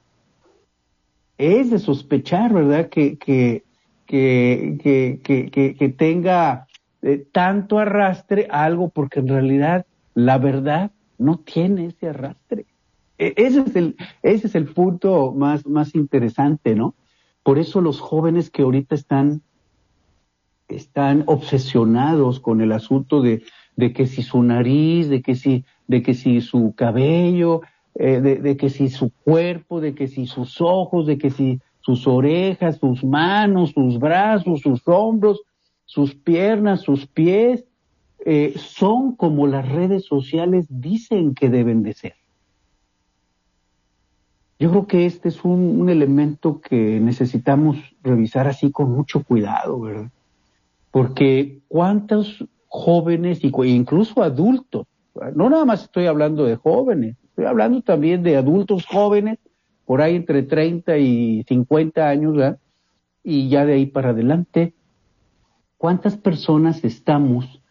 es 1.38 1.70
de 1.70 1.80
sospechar, 1.80 2.54
¿verdad? 2.54 2.90
Que, 2.90 3.18
que, 3.18 3.64
que, 4.06 5.20
que, 5.24 5.76
que 5.76 5.90
tenga 5.90 6.68
eh, 7.02 7.26
tanto 7.32 7.80
arrastre 7.80 8.48
algo, 8.52 8.90
porque 8.90 9.20
en 9.20 9.30
realidad 9.30 9.86
la 10.16 10.38
verdad 10.38 10.92
no 11.18 11.38
tiene 11.40 11.86
ese 11.86 12.10
arrastre. 12.10 12.66
E, 13.18 13.34
ese 13.38 13.62
es 13.62 13.76
el, 13.76 13.96
ese 14.22 14.48
es 14.48 14.56
el 14.56 14.66
punto 14.66 15.32
más, 15.32 15.66
más 15.66 15.96
interesante, 15.96 16.76
¿no? 16.76 16.96
Por 17.44 17.58
eso 17.58 17.80
los 17.82 18.00
jóvenes 18.02 18.50
que 18.50 18.64
ahorita 18.64 18.96
están, 18.96 19.42
están 20.68 21.24
obsesionados 21.28 22.40
con 22.40 22.62
el 22.62 22.74
asunto 22.74 23.22
de, 23.22 23.44
de 23.78 23.94
que 23.94 24.08
si 24.08 24.22
su 24.22 24.44
nariz, 24.44 25.08
de 25.08 25.22
que 25.22 25.36
si, 25.36 25.64
de 25.90 26.04
que 26.04 26.14
si 26.14 26.40
su 26.40 26.76
cabello, 26.76 27.62
eh, 27.96 28.22
de, 28.22 28.58
que 28.58 28.70
si 28.70 28.90
su 28.90 29.12
cuerpo, 29.12 29.82
de 29.82 29.96
que 29.96 30.08
si 30.08 30.28
sus 30.28 30.62
ojos, 30.62 31.08
de 31.08 31.18
que 31.18 31.32
si 31.32 31.60
sus 31.80 32.06
orejas, 32.06 32.78
sus 32.78 33.04
manos, 33.04 33.72
sus 33.72 33.98
brazos, 33.98 34.62
sus 34.62 34.88
hombros, 34.88 35.42
sus 35.86 36.14
piernas, 36.14 36.82
sus 36.82 37.08
pies, 37.08 37.66
eh, 38.24 38.54
son 38.56 39.16
como 39.16 39.48
las 39.48 39.68
redes 39.68 40.06
sociales 40.06 40.68
dicen 40.70 41.34
que 41.34 41.50
deben 41.50 41.82
de 41.82 41.94
ser. 41.94 42.14
Yo 44.60 44.70
creo 44.70 44.86
que 44.86 45.08
este 45.08 45.30
es 45.30 45.44
un, 45.44 45.82
un 45.82 45.90
elemento 45.90 46.62
que 46.62 47.00
necesitamos 47.00 47.78
revisar 48.04 48.48
así 48.48 48.72
con 48.72 48.92
mucho 48.92 49.24
cuidado, 49.24 49.80
¿verdad? 49.80 50.12
Porque 50.92 51.62
cuántos 51.68 52.46
jóvenes 52.68 53.44
y 53.44 53.52
incluso 53.66 54.22
adultos, 54.22 54.86
no 55.36 55.50
nada 55.50 55.66
más 55.66 55.84
estoy 55.84 56.06
hablando 56.06 56.46
de 56.46 56.56
jóvenes, 56.56 57.18
estoy 57.24 57.46
hablando 57.46 57.82
también 57.82 58.24
de 58.24 58.38
adultos 58.38 58.86
jóvenes, 58.86 59.40
por 59.86 60.02
ahí 60.02 60.16
entre 60.16 60.44
30 60.44 60.98
y 60.98 61.44
50 61.48 62.08
años, 62.08 62.56
y 63.24 63.50
ya 63.50 63.66
de 63.66 63.74
ahí 63.74 63.86
para 63.86 64.10
adelante, 64.10 64.74
¿cuántas 65.78 66.18
personas 66.18 66.84
estamos 66.84 67.62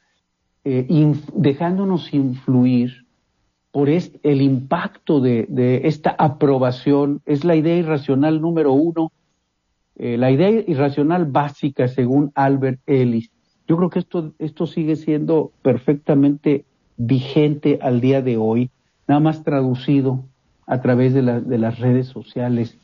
eh, 0.64 0.86
dejándonos 1.34 2.12
influir 2.12 3.06
por 3.70 3.88
el 3.88 4.42
impacto 4.42 5.20
de, 5.20 5.82
esta 5.84 6.10
aprobación, 6.18 7.22
es 7.26 7.44
la 7.44 7.54
idea 7.54 7.76
irracional 7.76 8.40
número 8.40 8.72
uno, 8.72 9.12
eh, 9.96 10.16
la 10.16 10.30
idea 10.30 10.50
irracional 10.50 11.26
básica 11.26 11.86
según 11.88 12.32
Albert 12.34 12.80
Ellis. 12.86 13.30
Yo 13.66 13.76
creo 13.76 13.90
que 13.90 13.98
esto, 13.98 14.34
esto 14.38 14.66
sigue 14.66 14.96
siendo 14.96 15.52
perfectamente 15.62 16.64
vigente 16.98 17.78
al 17.80 18.02
día 18.02 18.20
de 18.20 18.36
hoy, 18.36 18.70
nada 19.06 19.20
más 19.20 19.42
traducido 19.42 20.24
a 20.66 20.82
través 20.82 21.14
de, 21.14 21.22
las 21.22 21.78
redes 21.78 22.08
sociales. 22.08 22.76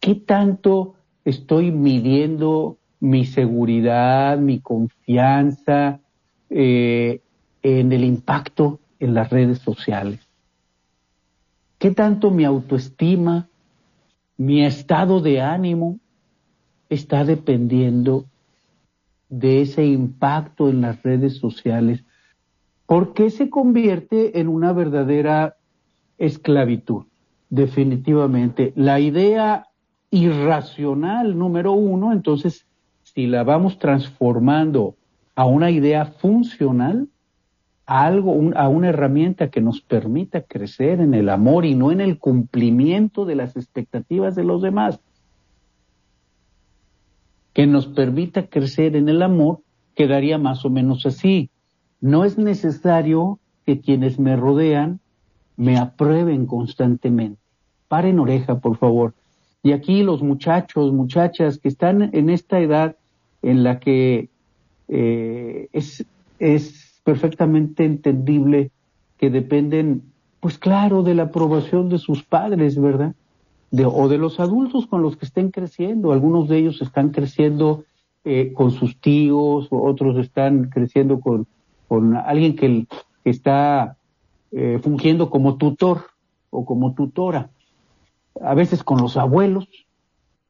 ¿Qué 0.00 0.14
tanto 0.14 0.96
estoy 1.24 1.70
midiendo 1.70 2.76
mi 3.00 3.24
seguridad, 3.24 4.38
mi 4.38 4.60
confianza 4.60 6.00
eh, 6.50 7.20
en 7.62 7.92
el 7.92 8.04
impacto 8.04 8.80
en 8.98 9.14
las 9.14 9.30
redes 9.30 9.60
sociales? 9.60 10.20
¿Qué 11.78 11.92
tanto 11.92 12.30
mi 12.30 12.44
autoestima, 12.44 13.48
mi 14.36 14.64
estado 14.64 15.20
de 15.20 15.40
ánimo 15.40 15.98
está 16.88 17.24
dependiendo 17.24 18.26
de 19.28 19.62
ese 19.62 19.86
impacto 19.86 20.68
en 20.68 20.80
las 20.82 21.02
redes 21.02 21.38
sociales? 21.38 22.04
¿Por 22.86 23.14
qué 23.14 23.30
se 23.30 23.48
convierte 23.48 24.40
en 24.40 24.48
una 24.48 24.72
verdadera 24.72 25.56
esclavitud? 26.18 27.04
Definitivamente. 27.48 28.72
La 28.76 29.00
idea 29.00 29.68
irracional 30.10 31.38
número 31.38 31.72
uno, 31.72 32.12
entonces, 32.12 32.66
si 33.02 33.26
la 33.26 33.42
vamos 33.42 33.78
transformando 33.78 34.96
a 35.34 35.46
una 35.46 35.70
idea 35.70 36.06
funcional, 36.06 37.08
a 37.86 38.04
algo, 38.04 38.38
a 38.54 38.68
una 38.68 38.88
herramienta 38.88 39.50
que 39.50 39.60
nos 39.60 39.80
permita 39.80 40.42
crecer 40.42 41.00
en 41.00 41.14
el 41.14 41.28
amor 41.28 41.64
y 41.64 41.74
no 41.74 41.90
en 41.90 42.00
el 42.00 42.18
cumplimiento 42.18 43.24
de 43.24 43.34
las 43.34 43.56
expectativas 43.56 44.34
de 44.34 44.44
los 44.44 44.62
demás. 44.62 45.00
Que 47.52 47.66
nos 47.66 47.86
permita 47.86 48.46
crecer 48.46 48.96
en 48.96 49.08
el 49.08 49.22
amor, 49.22 49.60
quedaría 49.94 50.38
más 50.38 50.64
o 50.64 50.70
menos 50.70 51.06
así. 51.06 51.50
No 52.04 52.26
es 52.26 52.36
necesario 52.36 53.38
que 53.64 53.80
quienes 53.80 54.18
me 54.18 54.36
rodean 54.36 55.00
me 55.56 55.78
aprueben 55.78 56.44
constantemente. 56.44 57.40
Paren 57.88 58.18
oreja, 58.18 58.58
por 58.58 58.76
favor. 58.76 59.14
Y 59.62 59.72
aquí 59.72 60.02
los 60.02 60.22
muchachos, 60.22 60.92
muchachas 60.92 61.56
que 61.56 61.68
están 61.68 62.10
en 62.14 62.28
esta 62.28 62.60
edad 62.60 62.96
en 63.40 63.64
la 63.64 63.80
que 63.80 64.28
eh, 64.88 65.68
es, 65.72 66.04
es 66.38 67.00
perfectamente 67.04 67.86
entendible 67.86 68.70
que 69.16 69.30
dependen, 69.30 70.02
pues 70.40 70.58
claro, 70.58 71.04
de 71.04 71.14
la 71.14 71.22
aprobación 71.22 71.88
de 71.88 71.96
sus 71.96 72.22
padres, 72.22 72.78
¿verdad? 72.78 73.14
De, 73.70 73.86
o 73.86 74.08
de 74.08 74.18
los 74.18 74.40
adultos 74.40 74.86
con 74.86 75.00
los 75.00 75.16
que 75.16 75.24
estén 75.24 75.50
creciendo. 75.50 76.12
Algunos 76.12 76.50
de 76.50 76.58
ellos 76.58 76.82
están 76.82 77.12
creciendo 77.12 77.84
eh, 78.26 78.52
con 78.52 78.72
sus 78.72 79.00
tíos, 79.00 79.68
otros 79.70 80.18
están 80.18 80.68
creciendo 80.68 81.18
con, 81.20 81.46
con 81.94 82.16
alguien 82.16 82.56
que, 82.56 82.88
está 83.24 83.96
eh, 84.50 84.80
fungiendo 84.82 85.30
como 85.30 85.56
tutor 85.58 86.06
o 86.50 86.64
como 86.66 86.92
tutora, 86.92 87.50
a 88.42 88.52
veces 88.54 88.82
con 88.82 89.00
los 89.00 89.16
abuelos, 89.16 89.68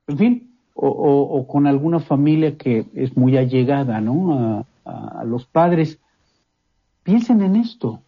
en 0.06 0.18
fin, 0.18 0.56
o, 0.74 1.46
con 1.46 1.66
alguna 1.66 2.00
familia 2.00 2.56
que 2.56 2.86
es 2.94 3.14
muy 3.16 3.36
allegada, 3.36 4.00
¿no? 4.00 4.66
a 4.86 5.24
los 5.24 5.44
padres. 5.44 6.00
Piensen 7.02 7.42
en 7.42 7.56
esto. 7.56 8.00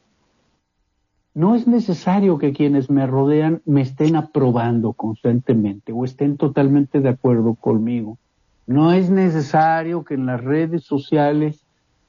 No 1.34 1.54
es 1.54 1.66
necesario 1.66 2.38
que 2.38 2.54
quienes 2.54 2.88
me 2.88 3.06
rodean 3.06 3.60
me 3.66 3.82
estén 3.82 4.16
aprobando 4.16 4.94
constantemente 4.94 5.92
o 5.92 6.06
estén 6.06 6.38
totalmente 6.38 7.00
de 7.00 7.10
acuerdo 7.10 7.54
conmigo. 7.54 8.16
No 8.66 8.92
es 8.92 9.10
necesario 9.10 10.04
que 10.04 10.14
en 10.14 10.24
las 10.24 10.42
redes 10.42 10.84
sociales 10.84 11.65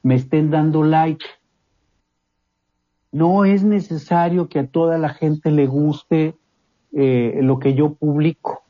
me 0.08 0.14
estén 0.14 0.50
dando 0.50 0.84
like. 0.84 1.26
No 3.12 3.44
es 3.44 3.62
necesario 3.62 4.48
que 4.48 4.60
a 4.60 4.66
toda 4.66 4.96
la 4.96 5.10
gente 5.10 5.50
le 5.50 5.66
guste 5.66 6.34
eh, 6.92 7.40
lo 7.42 7.58
que 7.58 7.74
yo 7.74 7.92
publico. 7.92 8.62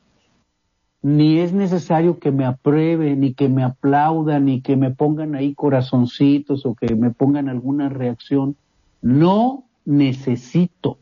Ni 1.01 1.39
es 1.39 1.53
necesario 1.53 2.19
que 2.19 2.31
me 2.31 2.43
aprueben, 2.43 3.21
ni 3.21 3.33
que 3.33 3.47
me 3.47 3.63
aplaudan, 3.63 4.45
ni 4.45 4.59
que 4.59 4.75
me 4.75 4.91
pongan 4.91 5.33
ahí 5.33 5.55
corazoncitos 5.55 6.65
o 6.65 6.75
que 6.75 6.93
me 6.93 7.11
pongan 7.11 7.47
alguna 7.47 7.87
reacción. 7.87 8.57
No 9.01 9.63
necesito 9.85 10.97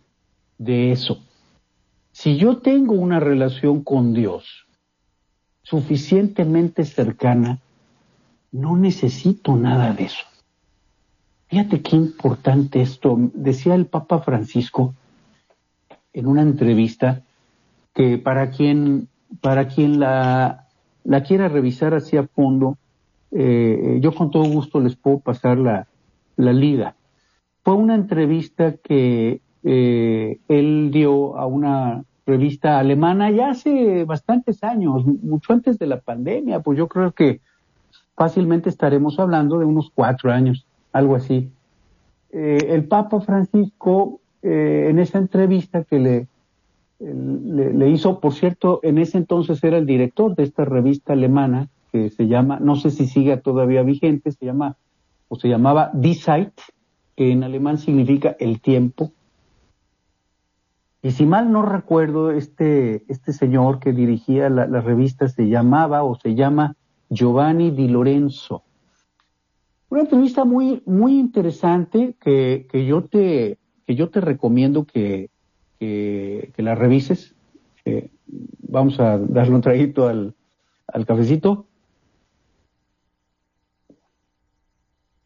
de 0.60 0.92
eso. 0.92 1.18
Si 2.12 2.38
yo 2.38 2.58
tengo 2.58 2.94
una 2.94 3.20
relación 3.20 3.84
con 3.84 4.14
Dios 4.14 4.68
suficientemente 5.64 6.86
cercana, 6.86 7.60
no 8.52 8.78
necesito 8.78 9.56
nada 9.56 9.94
de 9.94 10.06
eso. 10.06 10.26
Fíjate 11.48 11.82
qué 11.82 11.96
importante 11.96 12.82
esto. 12.82 13.16
Decía 13.34 13.76
el 13.76 13.86
Papa 13.86 14.20
Francisco 14.20 14.94
en 16.14 16.28
una 16.28 16.42
entrevista 16.42 17.22
que 17.94 18.18
para 18.18 18.52
quien 18.52 19.08
para 19.42 19.68
quien 19.68 20.00
la, 20.00 20.68
la 21.04 21.24
quiera 21.24 21.50
revisar 21.50 21.94
así 21.94 22.18
a 22.18 22.28
fondo, 22.28 22.78
eh, 23.32 24.00
yo 24.02 24.14
con 24.14 24.32
todo 24.32 24.46
gusto 24.46 24.80
les 24.80 24.96
puedo 24.96 25.20
pasar 25.20 25.58
la, 25.58 25.88
la 26.38 26.54
liga. 26.54 26.96
Fue 27.64 27.74
una 27.74 27.96
entrevista 27.96 28.76
que 28.78 29.42
eh, 29.64 30.40
él 30.48 30.92
dio 30.92 31.38
a 31.38 31.46
una 31.46 32.04
revista 32.26 32.80
alemana 32.80 33.32
ya 33.32 33.50
hace 33.50 34.04
bastantes 34.06 34.64
años, 34.64 35.06
mucho 35.06 35.54
antes 35.54 35.80
de 35.80 35.88
la 35.88 36.00
pandemia, 36.00 36.60
pues 36.60 36.78
yo 36.78 36.88
creo 36.88 37.12
que 37.12 37.42
fácilmente 38.18 38.70
estaremos 38.70 39.20
hablando 39.20 39.60
de 39.60 39.66
unos 39.66 39.92
cuatro 39.94 40.32
años, 40.32 40.66
algo 40.92 41.16
así. 41.16 41.52
Eh, 42.32 42.58
el 42.72 42.86
Papa 42.86 43.22
Francisco, 43.22 44.20
en 44.42 45.00
esa 45.00 45.18
entrevista 45.18 45.84
que 45.84 46.00
le, 46.00 46.28
le, 47.00 47.90
hizo, 47.90 48.20
por 48.20 48.34
cierto, 48.34 48.80
en 48.84 48.98
ese 48.98 49.18
entonces 49.18 49.64
era 49.64 49.78
el 49.78 49.86
director 49.86 50.36
de 50.36 50.44
esta 50.44 50.66
revista 50.66 51.14
alemana 51.14 51.68
que 51.92 52.10
se 52.10 52.28
llama, 52.28 52.60
no 52.60 52.76
sé 52.76 52.92
si 52.92 53.08
sigue 53.08 53.38
todavía 53.38 53.84
vigente, 53.84 54.32
se 54.32 54.46
llama, 54.46 54.78
o 55.28 55.36
se 55.36 55.50
llamaba 55.50 55.92
Die 55.94 56.16
Zeit, 56.16 56.54
que 57.16 57.32
en 57.32 57.44
alemán 57.44 57.78
significa 57.78 58.36
el 58.40 58.62
tiempo. 58.62 59.12
Y 61.02 61.12
si 61.12 61.26
mal 61.26 61.52
no 61.52 61.62
recuerdo, 61.62 62.32
este, 62.32 63.04
este 63.08 63.32
señor 63.32 63.80
que 63.80 63.94
dirigía 63.94 64.50
la 64.50 64.82
revista 64.82 65.28
se 65.28 65.48
llamaba 65.48 66.04
o 66.04 66.16
se 66.16 66.36
llama 66.36 66.77
Giovanni 67.10 67.72
Di 67.72 67.88
Lorenzo. 67.88 68.64
Una 69.90 70.02
entrevista 70.02 70.44
muy, 70.44 70.82
muy 70.86 71.18
interesante 71.18 72.16
que, 72.20 72.68
que, 72.70 72.86
yo 72.86 73.06
te, 73.06 73.58
que 73.86 73.96
yo 73.96 74.10
te 74.10 74.20
recomiendo 74.20 74.86
que, 74.86 75.30
que, 75.80 76.54
la 76.58 76.76
revises. 76.76 77.36
Eh, 77.86 78.10
vamos 78.28 79.00
a 79.00 79.18
darle 79.18 79.56
un 79.56 79.62
traguito 79.62 80.08
al, 80.08 80.36
al 80.88 81.06
cafecito 81.06 81.68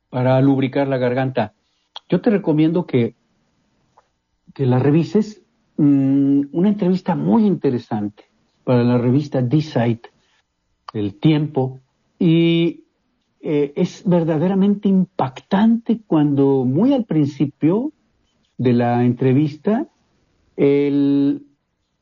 para 0.09 0.39
lubricar 0.41 0.87
la 0.87 0.97
garganta. 0.97 1.53
Yo 2.07 2.21
te 2.21 2.29
recomiendo 2.29 2.85
que, 2.85 3.15
que 4.53 4.65
la 4.65 4.77
revises 4.77 5.41
mm, 5.77 6.43
una 6.51 6.69
entrevista 6.69 7.15
muy 7.15 7.45
interesante 7.45 8.25
para 8.63 8.83
la 8.83 8.97
revista 8.97 9.41
D-Site, 9.41 10.09
El 10.93 11.15
Tiempo, 11.15 11.79
y 12.19 12.83
eh, 13.43 13.73
es 13.75 14.03
verdaderamente 14.05 14.87
impactante 14.87 16.01
cuando 16.05 16.63
muy 16.63 16.93
al 16.93 17.05
principio 17.05 17.91
de 18.59 18.73
la 18.73 19.03
entrevista, 19.03 19.87
el, 20.55 21.41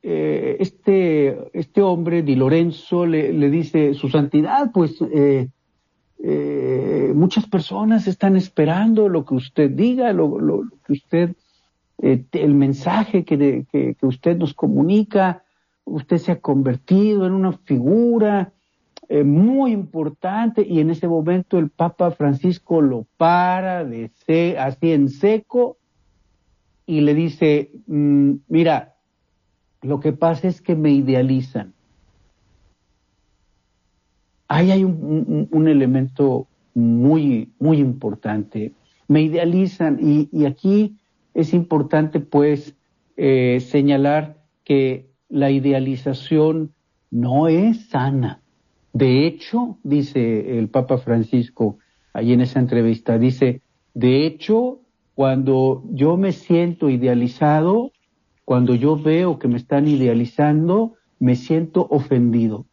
eh, 0.04 0.58
este, 0.60 1.50
este 1.58 1.82
hombre, 1.82 2.24
Di 2.24 2.36
Lorenzo, 2.36 3.06
le, 3.06 3.32
dice, 3.50 3.94
su 3.94 4.10
santidad, 4.10 4.74
pues 4.74 4.98
eh, 5.14 5.48
muchas 7.16 7.48
personas 7.48 8.06
están 8.08 8.36
esperando 8.36 9.08
lo 9.08 9.24
que 9.24 9.36
usted 9.36 9.70
diga, 9.70 10.12
lo, 10.12 10.64
que 10.86 10.92
usted, 10.92 11.36
el 12.00 12.54
mensaje 12.54 13.24
que, 13.24 13.66
que 13.72 14.06
usted 14.06 14.36
nos 14.36 14.54
comunica, 14.54 15.44
usted 15.86 16.18
se 16.18 16.34
ha 16.34 16.42
convertido 16.42 17.26
en 17.26 17.32
una 17.32 17.54
figura 17.54 18.52
eh, 19.12 19.24
muy 19.24 19.72
importante 19.72 20.62
y 20.62 20.80
en 20.80 20.92
ese 20.92 21.08
momento 21.08 21.58
el 21.58 21.72
Papa 21.72 22.12
Francisco 22.12 22.80
lo 22.80 23.08
para 23.18 23.84
de 23.84 24.12
así 24.60 24.92
en 24.92 25.10
seco 25.10 25.78
y 26.86 27.02
le 27.02 27.16
dice, 27.16 27.72
mm, 27.88 28.34
mira, 28.50 28.98
lo 29.82 30.00
que 30.00 30.14
pasa 30.14 30.48
es 30.48 30.62
que 30.62 30.76
me 30.76 30.92
idealizan. 30.92 31.74
Ahí 34.48 34.70
hay 34.70 34.84
un, 34.84 35.68
elemento 35.68 36.46
muy, 36.76 37.52
muy 37.60 37.80
importante. 37.80 38.74
Me 39.08 39.24
idealizan 39.24 39.98
y, 40.00 40.46
aquí 40.46 40.98
es 41.34 41.56
importante 41.56 42.20
pues 42.20 42.76
eh, 43.18 43.60
señalar 43.60 44.38
que 44.64 45.10
la 45.30 45.50
idealización 45.50 46.74
no 47.10 47.48
es 47.48 47.90
sana. 47.90 48.42
De 48.94 49.26
hecho, 49.26 49.78
dice 49.84 50.58
el 50.58 50.70
Papa 50.70 50.98
Francisco 50.98 51.78
ahí 52.14 52.34
en 52.34 52.42
esa 52.42 52.60
entrevista, 52.60 53.18
dice, 53.18 53.62
de 53.94 54.26
hecho, 54.26 54.80
cuando 55.16 55.84
yo 55.92 56.18
me 56.18 56.32
siento 56.32 56.90
idealizado, 56.90 57.92
cuando 58.46 58.74
yo 58.74 58.98
veo 58.98 59.38
que 59.38 59.48
me 59.48 59.58
están 59.58 59.88
idealizando, 59.88 60.96
me 61.20 61.36
siento 61.36 61.86
ofendido. 61.90 62.66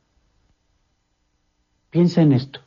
Piensa 1.90 2.22
en 2.22 2.32
esto. 2.32 2.60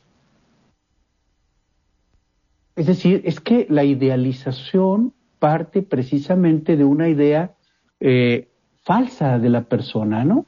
Es 2.76 2.86
decir, 2.86 3.22
es 3.24 3.40
que 3.40 3.66
la 3.68 3.84
idealización 3.84 5.12
parte 5.38 5.82
precisamente 5.82 6.76
de 6.76 6.84
una 6.84 7.08
idea 7.08 7.54
eh, 7.98 8.48
falsa 8.82 9.38
de 9.38 9.48
la 9.50 9.62
persona, 9.62 10.24
¿no? 10.24 10.46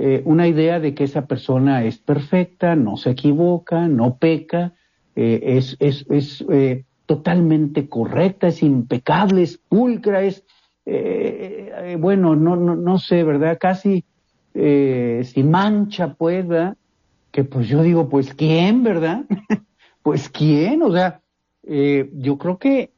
Eh, 0.00 0.22
una 0.24 0.46
idea 0.46 0.78
de 0.78 0.94
que 0.94 1.02
esa 1.02 1.26
persona 1.26 1.82
es 1.82 1.98
perfecta, 1.98 2.76
no 2.76 2.96
se 2.96 3.10
equivoca, 3.10 3.88
no 3.88 4.16
peca, 4.16 4.74
eh, 5.16 5.40
es, 5.42 5.76
es, 5.80 6.06
es 6.08 6.44
eh, 6.52 6.84
totalmente 7.04 7.88
correcta, 7.88 8.46
es 8.46 8.62
impecable, 8.62 9.42
es 9.42 9.58
pulcra, 9.58 10.22
es, 10.22 10.44
bueno, 11.98 12.36
no, 12.36 12.54
no, 12.54 12.76
no 12.76 12.98
sé, 12.98 13.24
¿verdad? 13.24 13.58
Casi 13.60 14.04
sin 14.54 15.50
mancha, 15.50 16.16
¿verdad? 16.18 16.76
Que 17.32 17.42
pues 17.44 17.68
yo 17.68 17.82
digo, 17.82 18.08
pues, 18.08 18.32
¿quién, 18.34 18.84
verdad? 18.84 19.24
pues, 20.02 20.28
¿quién? 20.30 20.82
O 20.82 20.92
sea, 20.92 21.20
yo 21.62 22.38
creo 22.38 22.58
que 22.58 22.92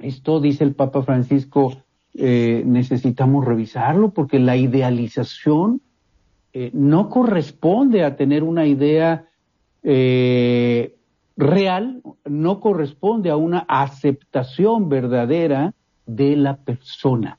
esto 0.00 0.40
dice 0.40 0.64
el 0.64 0.74
Papa 0.74 1.02
Francisco, 1.02 1.82
necesitamos 2.14 3.44
revisarlo 3.44 4.10
porque 4.10 4.40
la 4.40 4.56
idealización 4.56 5.82
eh, 6.52 6.70
no 6.72 7.08
corresponde 7.08 8.04
a 8.04 8.16
tener 8.16 8.42
una 8.42 8.66
idea 8.66 9.28
eh, 9.82 10.96
real, 11.36 12.02
no 12.24 12.60
corresponde 12.60 13.30
a 13.30 13.36
una 13.36 13.60
aceptación 13.68 14.88
verdadera 14.88 15.74
de 16.06 16.36
la 16.36 16.56
persona. 16.56 17.38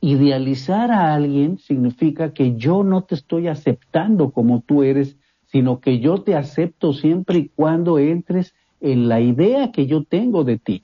Idealizar 0.00 0.90
a 0.90 1.14
alguien 1.14 1.58
significa 1.58 2.34
que 2.34 2.56
yo 2.56 2.84
no 2.84 3.04
te 3.04 3.14
estoy 3.14 3.48
aceptando 3.48 4.30
como 4.30 4.60
tú 4.60 4.82
eres, 4.82 5.16
sino 5.46 5.80
que 5.80 6.00
yo 6.00 6.22
te 6.22 6.34
acepto 6.34 6.92
siempre 6.92 7.38
y 7.38 7.48
cuando 7.48 7.98
entres 7.98 8.54
en 8.80 9.08
la 9.08 9.20
idea 9.20 9.72
que 9.72 9.86
yo 9.86 10.04
tengo 10.04 10.44
de 10.44 10.58
ti. 10.58 10.82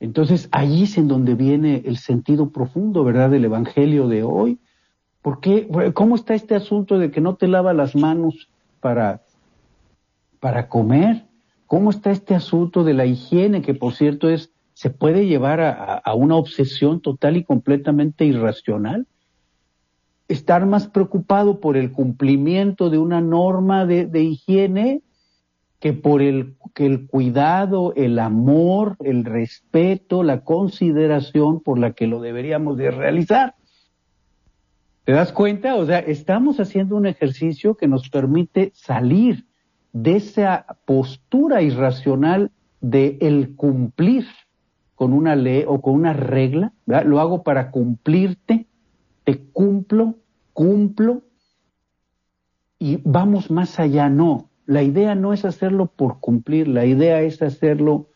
Entonces, 0.00 0.48
allí 0.52 0.84
es 0.84 0.98
en 0.98 1.08
donde 1.08 1.34
viene 1.34 1.82
el 1.84 1.98
sentido 1.98 2.50
profundo, 2.50 3.04
¿verdad?, 3.04 3.30
del 3.30 3.44
Evangelio 3.44 4.08
de 4.08 4.22
hoy, 4.22 4.58
¿Por 5.24 5.40
qué? 5.40 5.66
¿Cómo 5.94 6.16
está 6.16 6.34
este 6.34 6.54
asunto 6.54 6.98
de 6.98 7.10
que 7.10 7.22
no 7.22 7.36
te 7.36 7.48
lava 7.48 7.72
las 7.72 7.96
manos 7.96 8.50
para, 8.80 9.22
para 10.38 10.68
comer? 10.68 11.24
¿Cómo 11.66 11.88
está 11.88 12.10
este 12.10 12.34
asunto 12.34 12.84
de 12.84 12.92
la 12.92 13.06
higiene, 13.06 13.62
que 13.62 13.72
por 13.72 13.94
cierto 13.94 14.28
es, 14.28 14.52
se 14.74 14.90
puede 14.90 15.26
llevar 15.26 15.62
a, 15.62 16.14
una 16.14 16.36
obsesión 16.36 17.00
total 17.00 17.38
y 17.38 17.44
completamente 17.44 18.26
irracional? 18.26 19.06
Estar 20.28 20.66
más 20.66 20.88
preocupado 20.88 21.58
por 21.58 21.78
el 21.78 21.90
cumplimiento 21.90 22.90
de 22.90 22.98
una 22.98 23.22
norma 23.22 23.86
de, 23.86 24.04
de 24.04 24.24
higiene 24.24 25.00
que 25.80 25.94
por 25.94 26.20
el, 26.20 26.56
que 26.74 26.84
el 26.84 27.06
cuidado, 27.06 27.94
el 27.96 28.18
amor, 28.18 28.98
el 29.02 29.24
respeto, 29.24 30.22
la 30.22 30.44
consideración 30.44 31.60
por 31.60 31.78
la 31.78 31.94
que 31.94 32.06
lo 32.06 32.20
deberíamos 32.20 32.76
de 32.76 32.90
realizar. 32.90 33.54
¿Te 35.04 35.12
das 35.12 35.32
cuenta? 35.32 35.74
O 35.76 35.84
sea, 35.84 35.98
estamos 35.98 36.60
haciendo 36.60 36.96
un 36.96 37.06
ejercicio 37.06 37.76
que 37.76 37.88
nos 37.88 38.08
permite 38.08 38.72
salir 38.74 39.46
de 39.92 40.16
esa 40.16 40.66
postura 40.86 41.62
irracional 41.62 42.50
de 42.80 43.18
el 43.20 43.54
cumplir 43.54 44.26
con 44.94 45.12
una 45.12 45.36
ley 45.36 45.64
o 45.66 45.80
con 45.80 45.94
una 45.94 46.12
regla, 46.12 46.72
Lo 46.86 47.20
hago 47.20 47.42
para 47.42 47.70
cumplirte, 47.70 48.66
te 49.24 49.38
cumplo, 49.38 50.14
cumplo, 50.52 51.22
y 52.78 53.00
vamos 53.04 53.50
más 53.50 53.78
allá, 53.80 54.08
no. 54.08 54.50
La 54.66 54.82
idea 54.82 55.14
no 55.14 55.32
es 55.32 55.44
hacerlo 55.44 55.86
por 55.86 56.20
cumplir, 56.20 56.68
la 56.68 56.86
idea 56.86 57.20
es 57.22 57.42
hacerlo 57.42 58.08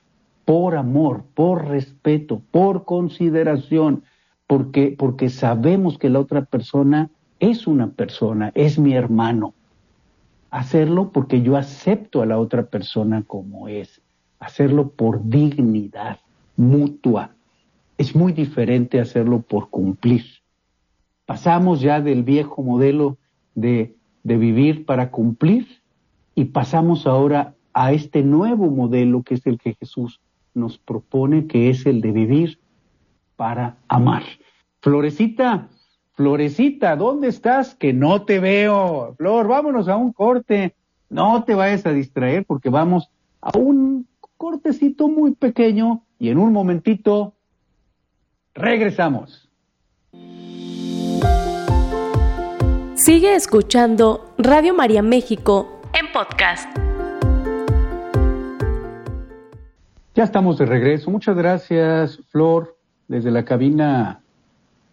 por 0.45 0.77
amor, 0.77 1.25
por 1.35 1.69
respeto, 1.69 2.43
por 2.51 2.85
consideración, 2.85 4.05
porque, 4.49 4.97
porque 4.99 5.29
sabemos 5.29 5.99
que 5.99 6.09
la 6.09 6.19
otra 6.19 6.47
persona 6.47 7.11
es 7.39 7.69
una 7.69 7.91
persona, 7.91 8.51
es 8.55 8.79
mi 8.79 8.95
hermano. 8.95 9.55
Hacerlo 10.51 11.13
porque 11.13 11.43
yo 11.43 11.57
acepto 11.57 12.23
a 12.23 12.27
la 12.27 12.39
otra 12.39 12.65
persona 12.65 13.23
como 13.25 13.69
es. 13.69 14.01
Hacerlo 14.41 14.89
por 14.89 15.23
dignidad 15.29 16.19
mutua. 16.57 17.35
Es 17.99 18.17
muy 18.17 18.33
diferente 18.33 19.01
hacerlo 19.01 19.43
por 19.43 19.69
cumplir. 19.69 20.25
Pasamos 21.27 21.83
ya 21.83 22.01
del 22.01 22.23
viejo 22.23 22.63
modelo 22.63 23.19
de, 23.55 23.97
de 24.23 24.37
vivir 24.39 24.87
para 24.87 25.11
cumplir 25.11 25.67
y 26.35 26.47
pasamos 26.47 27.07
ahora 27.07 27.55
a 27.75 27.93
este 27.93 28.23
nuevo 28.23 28.71
modelo 28.71 29.23
que 29.23 29.35
es 29.35 29.47
el 29.47 29.59
que 29.59 29.75
Jesús 29.75 30.21
nos 30.55 30.79
propone, 30.79 31.47
que 31.47 31.69
es 31.69 31.85
el 31.85 32.01
de 32.01 32.13
vivir 32.13 32.58
para 33.39 33.77
amar. 33.87 34.25
Florecita, 34.81 35.69
Florecita, 36.15 36.97
¿dónde 36.97 37.29
estás? 37.29 37.77
Que 37.77 37.93
no 37.93 38.25
te 38.25 38.41
veo. 38.41 39.15
Flor, 39.17 39.47
vámonos 39.47 39.89
a 39.89 39.97
un 39.97 40.13
corte. 40.13 40.75
No 41.09 41.45
te 41.45 41.55
vayas 41.55 41.87
a 41.87 41.93
distraer 41.93 42.45
porque 42.45 42.69
vamos 42.69 43.09
a 43.41 43.57
un 43.57 44.09
cortecito 44.37 45.07
muy 45.09 45.37
pequeño 45.37 46.03
y 46.19 46.31
en 46.31 46.39
un 46.39 46.53
momentito 46.53 47.35
regresamos. 48.55 49.49
Sigue 52.97 53.37
escuchando 53.37 54.35
Radio 54.37 54.75
María 54.75 55.03
México 55.03 55.81
en 55.95 56.11
podcast. 56.13 56.69
Ya 60.17 60.25
estamos 60.25 60.59
de 60.59 60.67
regreso. 60.67 61.13
Muchas 61.13 61.37
gracias, 61.37 62.19
Flor, 62.31 62.78
desde 63.09 63.31
la 63.31 63.45
cabina 63.45 64.21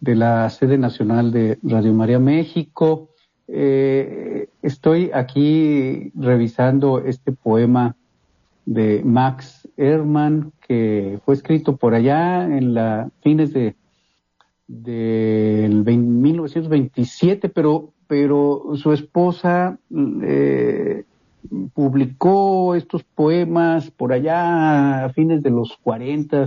de 0.00 0.14
la 0.14 0.50
sede 0.50 0.78
nacional 0.78 1.30
de 1.30 1.58
Radio 1.62 1.92
María 1.92 2.18
México. 2.18 3.10
Eh, 3.48 4.48
estoy 4.62 5.10
aquí 5.14 6.10
revisando 6.14 6.98
este 6.98 7.32
poema 7.32 7.94
de 8.64 9.02
Max 9.04 9.68
Ehrmann 9.76 10.52
que 10.66 11.20
fue 11.24 11.34
escrito 11.34 11.76
por 11.76 11.94
allá 11.94 12.44
en 12.44 12.74
la 12.74 13.10
fines 13.22 13.52
de 13.52 13.76
del 14.66 15.84
1927, 15.84 17.48
pero 17.50 17.92
pero 18.08 18.72
su 18.74 18.92
esposa 18.92 19.78
eh, 20.22 21.04
publicó 21.74 22.74
estos 22.74 23.02
poemas 23.04 23.90
por 23.90 24.12
allá 24.12 25.04
a 25.04 25.08
fines 25.10 25.42
de 25.42 25.50
los 25.50 25.76
40, 25.82 26.46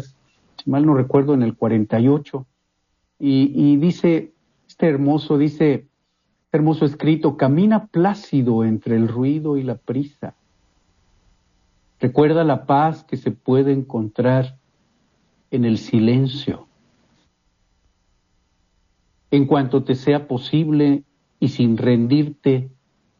mal 0.67 0.85
no 0.85 0.93
recuerdo, 0.93 1.33
en 1.33 1.43
el 1.43 1.55
48 1.55 2.45
Y, 3.19 3.77
dice, 3.77 4.33
este 4.67 4.87
hermoso, 4.87 5.37
dice, 5.37 5.87
hermoso 6.51 6.85
escrito, 6.85 7.37
camina 7.37 7.87
plácido 7.87 8.63
entre 8.63 8.95
el 8.95 9.07
ruido 9.07 9.57
y 9.57 9.63
la 9.63 9.75
prisa. 9.75 10.35
Recuerda 11.99 12.43
la 12.43 12.65
paz 12.65 13.03
que 13.03 13.17
se 13.17 13.31
puede 13.31 13.73
encontrar 13.73 14.57
en 15.51 15.65
el 15.65 15.77
silencio. 15.77 16.67
En 19.31 19.45
cuanto 19.45 19.83
te 19.83 19.95
sea 19.95 20.27
posible 20.27 21.03
y 21.39 21.49
sin 21.49 21.77
rendirte, 21.77 22.71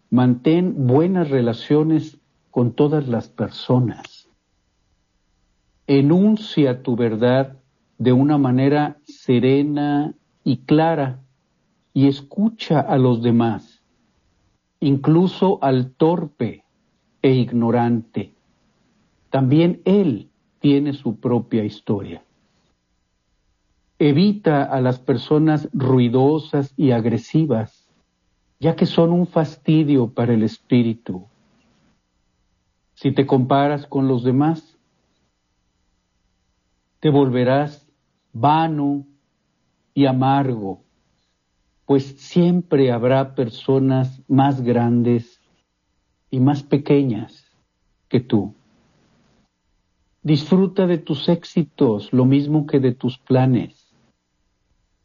mantén 0.10 0.88
buenas 0.88 1.30
relaciones 1.30 2.18
con 2.52 2.74
todas 2.74 3.08
las 3.08 3.30
personas. 3.30 4.19
Enuncia 5.92 6.84
tu 6.84 6.96
verdad 6.96 7.58
de 7.98 8.14
una 8.14 8.38
manera 8.38 9.00
serena 9.06 10.14
y 10.44 10.58
clara 10.58 11.24
y 11.96 12.08
escucha 12.08 12.80
a 12.80 13.00
los 13.00 13.24
demás, 13.24 13.82
incluso 14.80 15.58
al 15.64 15.90
torpe 15.94 16.64
e 17.24 17.32
ignorante. 17.32 18.36
También 19.32 19.82
él 19.84 20.30
tiene 20.60 20.94
su 20.94 21.16
propia 21.16 21.64
historia. 21.64 22.22
Evita 23.98 24.66
a 24.66 24.82
las 24.82 25.00
personas 25.00 25.70
ruidosas 25.74 26.72
y 26.78 26.92
agresivas, 26.92 27.90
ya 28.60 28.76
que 28.76 28.86
son 28.86 29.12
un 29.12 29.26
fastidio 29.26 30.14
para 30.14 30.36
el 30.36 30.44
espíritu. 30.44 31.26
Si 32.94 33.12
te 33.12 33.26
comparas 33.26 33.88
con 33.88 34.08
los 34.08 34.24
demás, 34.24 34.69
te 37.00 37.10
volverás 37.10 37.88
vano 38.34 39.06
y 39.94 40.06
amargo, 40.06 40.84
pues 41.86 42.06
siempre 42.18 42.92
habrá 42.92 43.36
personas 43.36 44.22
más 44.28 44.62
grandes 44.62 45.42
y 46.30 46.40
más 46.40 46.64
pequeñas 46.64 47.52
que 48.08 48.20
tú. 48.20 48.54
Disfruta 50.22 50.86
de 50.86 50.98
tus 50.98 51.30
éxitos 51.30 52.12
lo 52.12 52.26
mismo 52.26 52.68
que 52.68 52.80
de 52.80 52.94
tus 52.94 53.18
planes. 53.18 53.96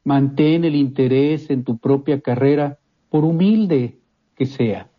Mantén 0.04 0.64
el 0.64 0.74
interés 0.74 1.48
en 1.48 1.64
tu 1.64 1.78
propia 1.78 2.20
carrera, 2.20 2.78
por 3.08 3.24
humilde 3.24 3.98
que 4.34 4.44
sea. 4.44 4.90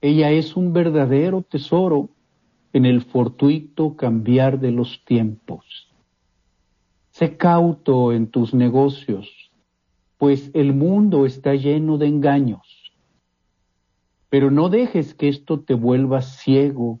Ella 0.00 0.30
es 0.30 0.54
un 0.54 0.72
verdadero 0.72 1.42
tesoro 1.42 2.10
en 2.74 2.86
el 2.86 3.02
fortuito 3.02 3.96
cambiar 3.96 4.58
de 4.58 4.72
los 4.72 5.04
tiempos. 5.04 5.88
Sé 7.12 7.36
cauto 7.36 8.12
en 8.12 8.26
tus 8.26 8.52
negocios, 8.52 9.52
pues 10.18 10.50
el 10.54 10.74
mundo 10.74 11.24
está 11.24 11.54
lleno 11.54 11.98
de 11.98 12.08
engaños. 12.08 12.92
Pero 14.28 14.50
no 14.50 14.68
dejes 14.68 15.14
que 15.14 15.28
esto 15.28 15.60
te 15.60 15.74
vuelva 15.74 16.20
ciego 16.20 16.98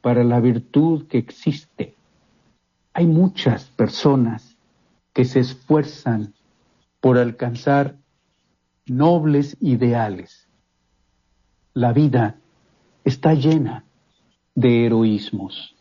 para 0.00 0.24
la 0.24 0.40
virtud 0.40 1.06
que 1.06 1.18
existe. 1.18 1.94
Hay 2.94 3.06
muchas 3.06 3.66
personas 3.66 4.56
que 5.12 5.26
se 5.26 5.40
esfuerzan 5.40 6.32
por 6.98 7.18
alcanzar 7.18 7.96
nobles 8.86 9.58
ideales. 9.60 10.48
La 11.74 11.92
vida 11.92 12.38
está 13.04 13.34
llena 13.34 13.84
de 14.60 14.84
heroísmos. 14.84 15.74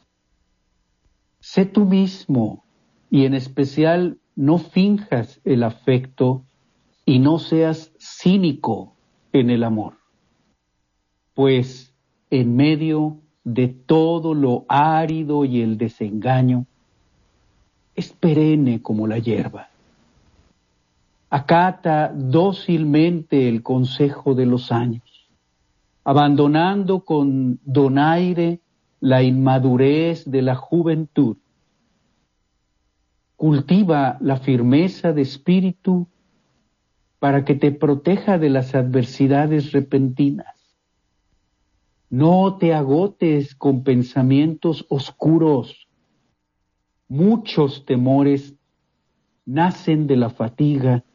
Sé 1.40 1.66
tú 1.66 1.86
mismo 1.86 2.64
y 3.10 3.26
en 3.26 3.34
especial 3.34 4.18
no 4.36 4.58
finjas 4.58 5.42
el 5.44 5.64
afecto 5.64 6.44
y 7.06 7.20
no 7.20 7.40
seas 7.40 7.92
cínico 8.00 8.94
en 9.34 9.50
el 9.50 9.64
amor, 9.64 9.96
pues 11.34 11.94
en 12.30 12.56
medio 12.56 13.18
de 13.44 13.68
todo 13.68 14.34
lo 14.34 14.66
árido 14.70 15.44
y 15.44 15.62
el 15.62 15.78
desengaño, 15.78 16.66
es 17.96 18.14
perenne 18.14 18.82
como 18.82 19.08
la 19.08 19.18
hierba. 19.18 19.70
Acata 21.30 22.14
dócilmente 22.16 23.50
el 23.50 23.62
consejo 23.62 24.36
de 24.36 24.46
los 24.46 24.72
años, 24.72 25.30
abandonando 26.04 27.02
con 27.02 27.60
donaire 27.66 28.62
la 29.00 29.24
inmadurez 29.24 30.26
de 30.26 30.42
la 30.42 30.56
juventud 30.56 31.38
Cultiva 33.40 34.18
la 34.20 34.36
firmeza 34.36 35.14
de 35.14 35.22
espíritu 35.22 36.10
para 37.20 37.46
que 37.46 37.56
te 37.56 37.72
proteja 37.72 38.38
de 38.38 38.50
las 38.50 38.76
adversidades 38.76 39.72
repentinas. 39.72 40.76
No 42.10 42.58
te 42.58 42.74
agotes 42.74 43.56
con 43.56 43.86
pensamientos 43.86 44.86
oscuros. 44.90 45.88
Muchos 47.08 47.86
temores 47.86 48.56
nacen 49.46 50.06
de 50.08 50.18
la 50.18 50.32
fatiga 50.32 51.06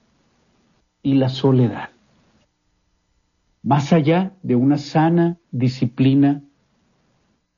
y 1.03 1.16
la 1.16 1.29
soledad. 1.29 1.90
Más 3.62 3.92
allá 3.92 4.33
de 4.42 4.57
una 4.57 4.79
sana 4.79 5.38
disciplina, 5.51 6.42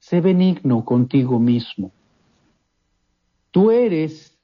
sé 0.06 0.20
benigno 0.20 0.84
contigo 0.84 1.40
mismo. 1.40 1.90
Tú 3.50 3.72
eres 3.72 4.38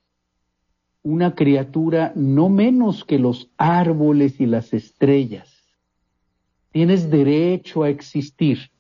una 1.05 1.37
criatura 1.37 2.12
no 2.16 2.48
menos 2.48 3.05
que 3.05 3.20
los 3.20 3.48
árboles 3.57 4.40
y 4.40 4.46
las 4.46 4.72
estrellas. 4.72 5.48
Tienes 6.72 7.11
derecho 7.11 7.85
a 7.85 7.90
existir. 7.90 8.72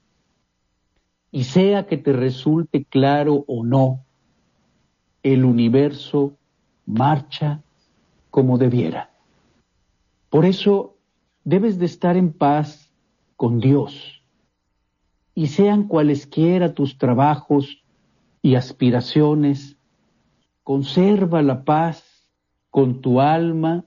Y 1.30 1.44
sea 1.44 1.86
que 1.86 1.98
te 1.98 2.12
resulte 2.12 2.84
claro 2.84 3.44
o 3.46 3.64
no, 3.64 4.04
el 5.22 5.44
universo 5.44 6.36
marcha 6.84 7.62
como 8.28 8.58
debiera. 8.58 9.12
Por 10.30 10.44
eso 10.44 10.96
debes 11.44 11.78
de 11.78 11.86
estar 11.86 12.16
en 12.16 12.32
paz 12.32 12.90
con 13.36 13.60
Dios. 13.60 14.21
Y 15.34 15.46
sean 15.48 15.88
cualesquiera 15.88 16.74
tus 16.74 16.98
trabajos 16.98 17.82
y 18.42 18.54
aspiraciones, 18.54 19.76
conserva 20.62 21.42
la 21.42 21.64
paz 21.64 22.04
con 22.70 23.00
tu 23.00 23.20
alma 23.20 23.84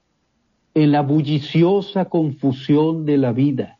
en 0.74 0.92
la 0.92 1.02
bulliciosa 1.02 2.06
confusión 2.06 3.06
de 3.06 3.18
la 3.18 3.32
vida, 3.32 3.80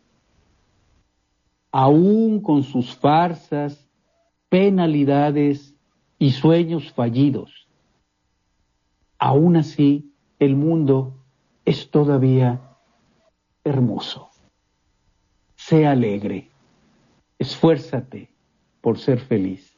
aún 1.72 2.42
con 2.42 2.64
sus 2.64 2.96
farsas, 2.96 3.90
penalidades 4.50 5.76
y 6.18 6.32
sueños 6.32 6.92
fallidos. 6.94 7.68
Aún 9.18 9.58
así, 9.58 10.14
el 10.40 10.56
mundo 10.56 11.16
es 11.66 11.90
todavía 11.90 12.62
hermoso. 13.64 14.30
Sé 15.56 15.88
alegre, 15.88 16.50
esfuérzate 17.40 18.30
por 18.82 18.98
ser 18.98 19.20
feliz. 19.20 19.76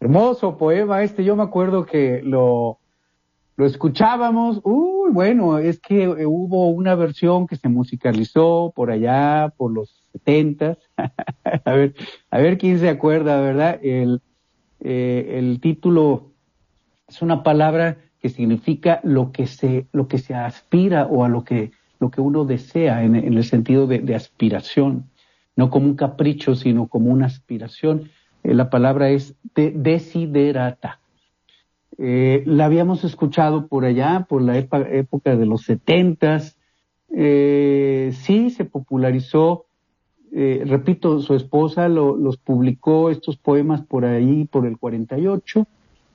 Hermoso 0.00 0.56
poema 0.56 1.02
este, 1.02 1.24
yo 1.24 1.36
me 1.36 1.44
acuerdo 1.44 1.86
que 1.86 2.22
lo, 2.24 2.78
lo 3.56 3.66
escuchábamos, 3.66 4.60
uy, 4.64 5.10
bueno, 5.12 5.58
es 5.58 5.78
que 5.78 6.04
eh, 6.04 6.26
hubo 6.26 6.70
una 6.70 6.94
versión 6.94 7.46
que 7.46 7.56
se 7.56 7.68
musicalizó 7.68 8.72
por 8.74 8.90
allá, 8.90 9.52
por 9.56 9.72
los 9.72 10.04
setentas, 10.12 10.78
a 11.64 11.72
ver, 11.72 11.94
a 12.30 12.38
ver 12.38 12.58
quién 12.58 12.78
se 12.78 12.88
acuerda, 12.88 13.40
¿verdad? 13.40 13.78
El, 13.82 14.20
eh, 14.80 15.36
el 15.38 15.60
título 15.60 16.32
es 17.06 17.22
una 17.22 17.42
palabra 17.42 17.98
que 18.20 18.28
significa 18.28 19.00
lo 19.02 19.32
que 19.32 19.46
se, 19.46 19.86
lo 19.92 20.08
que 20.08 20.18
se 20.18 20.34
aspira 20.34 21.06
o 21.06 21.24
a 21.24 21.28
lo 21.28 21.44
que, 21.44 21.72
lo 21.98 22.10
que 22.10 22.20
uno 22.20 22.44
desea 22.44 23.04
en, 23.04 23.14
el 23.14 23.44
sentido 23.44 23.86
de, 23.86 24.14
aspiración, 24.14 25.10
no 25.56 25.70
como 25.70 25.86
un 25.86 25.94
capricho, 25.94 26.54
sino 26.54 26.88
como 26.88 27.10
una 27.10 27.26
aspiración. 27.26 28.10
Eh, 28.42 28.54
la 28.54 28.70
palabra 28.70 29.10
es 29.10 29.34
de, 29.54 29.70
desiderata. 29.70 31.00
Eh, 31.98 32.42
la 32.46 32.64
habíamos 32.64 33.04
escuchado 33.04 33.66
por 33.66 33.84
allá, 33.84 34.26
por 34.28 34.42
la 34.42 34.58
época 34.58 35.36
de 35.36 35.46
los 35.46 35.62
setentas. 35.62 36.58
Eh, 37.14 38.10
sí, 38.12 38.50
se 38.50 38.64
popularizó. 38.64 39.66
Eh, 40.34 40.62
repito, 40.66 41.20
su 41.20 41.34
esposa 41.34 41.88
los 41.88 42.38
publicó 42.38 43.10
estos 43.10 43.36
poemas 43.36 43.82
por 43.82 44.06
ahí, 44.06 44.46
por 44.46 44.66
el 44.66 44.78
48, 44.78 45.66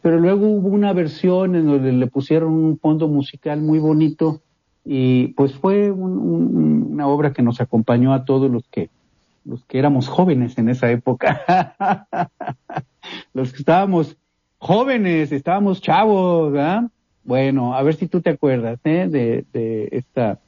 pero 0.01 0.19
luego 0.19 0.47
hubo 0.47 0.69
una 0.69 0.91
versión 0.91 1.55
en 1.55 1.67
donde 1.67 1.91
le 1.91 2.07
pusieron 2.07 2.53
un 2.53 2.79
fondo 2.79 3.07
musical 3.07 3.61
muy 3.61 3.77
bonito 3.77 4.41
y 4.83 5.27
pues 5.29 5.53
fue 5.53 5.91
una 5.91 7.07
obra 7.07 7.31
que 7.31 7.43
nos 7.43 7.61
acompañó 7.61 8.13
a 8.13 8.25
todos 8.25 8.49
los 8.49 8.67
que 8.69 8.89
los 9.47 9.63
que 9.65 9.79
éramos 9.79 10.07
jóvenes 10.07 10.57
en 10.57 10.69
esa 10.69 10.91
época, 10.91 11.75
los 13.33 13.53
que 13.53 13.59
estábamos 13.59 14.17
jóvenes, 14.57 15.31
estábamos 15.31 15.81
chavos. 15.81 16.53
Bueno, 17.23 17.73
a 17.73 17.81
ver 17.81 17.95
si 17.95 18.07
tú 18.07 18.21
te 18.21 18.31
acuerdas 18.31 18.79
¿eh? 18.83 19.07
de, 19.09 19.45
de 19.53 19.89
esta, 19.91 20.39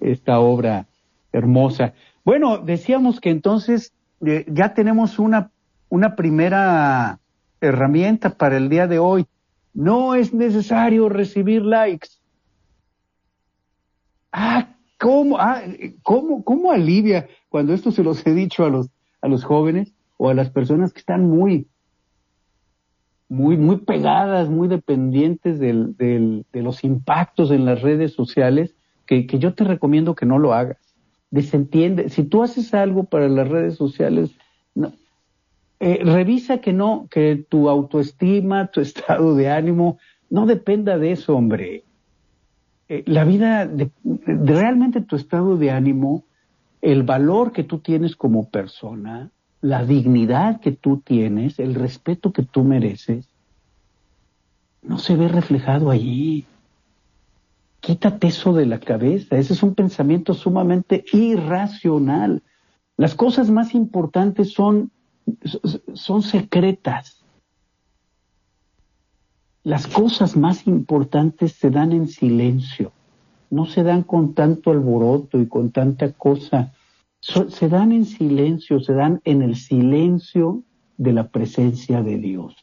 esta 0.00 0.40
obra 0.40 0.86
hermosa. 1.32 1.92
Bueno, 2.24 2.58
decíamos 2.58 3.20
que 3.20 3.30
entonces 3.30 3.92
eh, 4.24 4.46
ya 4.48 4.72
tenemos 4.74 5.18
una, 5.18 5.50
una 5.88 6.16
primera 6.16 7.18
herramienta 7.60 8.30
para 8.30 8.56
el 8.56 8.68
día 8.68 8.86
de 8.86 8.98
hoy. 8.98 9.26
No 9.74 10.14
es 10.14 10.32
necesario 10.32 11.08
recibir 11.08 11.62
likes. 11.62 12.08
Ah, 14.32 14.73
¿cómo, 15.04 15.38
ah, 15.38 15.60
cómo, 16.02 16.42
cómo 16.44 16.72
alivia 16.72 17.28
cuando 17.50 17.74
esto 17.74 17.90
se 17.92 18.02
los 18.02 18.26
he 18.26 18.32
dicho 18.32 18.64
a 18.64 18.70
los, 18.70 18.88
a 19.20 19.28
los 19.28 19.44
jóvenes 19.44 19.92
o 20.16 20.30
a 20.30 20.34
las 20.34 20.48
personas 20.48 20.94
que 20.94 21.00
están 21.00 21.28
muy, 21.28 21.66
muy, 23.28 23.58
muy 23.58 23.76
pegadas, 23.80 24.48
muy 24.48 24.66
dependientes 24.66 25.58
del, 25.58 25.94
del, 25.98 26.46
de 26.54 26.62
los 26.62 26.84
impactos 26.84 27.50
en 27.50 27.66
las 27.66 27.82
redes 27.82 28.14
sociales, 28.14 28.74
que, 29.06 29.26
yo 29.26 29.52
te 29.52 29.64
recomiendo 29.64 30.14
que 30.14 30.24
no 30.24 30.38
lo 30.38 30.54
hagas. 30.54 30.78
Desentiende. 31.30 32.08
Si 32.08 32.24
tú 32.24 32.42
haces 32.42 32.72
algo 32.72 33.04
para 33.04 33.28
las 33.28 33.46
redes 33.46 33.74
sociales, 33.74 34.30
eh, 35.80 36.00
revisa 36.02 36.62
que 36.62 36.72
no, 36.72 37.08
que 37.10 37.44
tu 37.46 37.68
autoestima, 37.68 38.68
tu 38.68 38.80
estado 38.80 39.34
de 39.34 39.50
ánimo, 39.50 39.98
no 40.30 40.46
dependa 40.46 40.96
de 40.96 41.12
eso, 41.12 41.36
hombre. 41.36 41.84
Eh, 42.88 43.02
la 43.06 43.24
vida, 43.24 43.66
de, 43.66 43.90
realmente 44.02 45.00
tu 45.00 45.16
estado 45.16 45.56
de 45.56 45.70
ánimo, 45.70 46.24
el 46.82 47.02
valor 47.02 47.52
que 47.52 47.64
tú 47.64 47.78
tienes 47.78 48.14
como 48.14 48.48
persona, 48.50 49.30
la 49.62 49.84
dignidad 49.84 50.60
que 50.60 50.72
tú 50.72 50.98
tienes, 50.98 51.58
el 51.58 51.74
respeto 51.74 52.32
que 52.32 52.42
tú 52.42 52.64
mereces, 52.64 53.26
no 54.82 54.98
se 54.98 55.16
ve 55.16 55.28
reflejado 55.28 55.90
allí. 55.90 56.44
Quítate 57.80 58.26
eso 58.26 58.52
de 58.52 58.66
la 58.66 58.80
cabeza. 58.80 59.36
Ese 59.36 59.54
es 59.54 59.62
un 59.62 59.74
pensamiento 59.74 60.34
sumamente 60.34 61.04
irracional. 61.12 62.42
Las 62.98 63.14
cosas 63.14 63.50
más 63.50 63.74
importantes 63.74 64.52
son, 64.52 64.90
son 65.94 66.22
secretas. 66.22 67.23
Las 69.64 69.86
cosas 69.86 70.36
más 70.36 70.66
importantes 70.66 71.52
se 71.52 71.70
dan 71.70 71.92
en 71.92 72.06
silencio. 72.06 72.92
No 73.48 73.64
se 73.64 73.82
dan 73.82 74.02
con 74.02 74.34
tanto 74.34 74.70
alboroto 74.70 75.40
y 75.40 75.46
con 75.46 75.70
tanta 75.70 76.12
cosa 76.12 76.74
se 77.20 77.68
dan 77.70 77.92
en 77.92 78.04
silencio, 78.04 78.80
se 78.80 78.92
dan 78.92 79.22
en 79.24 79.40
el 79.40 79.56
silencio 79.56 80.62
de 80.98 81.14
la 81.14 81.28
presencia 81.28 82.02
de 82.02 82.18
Dios. 82.18 82.54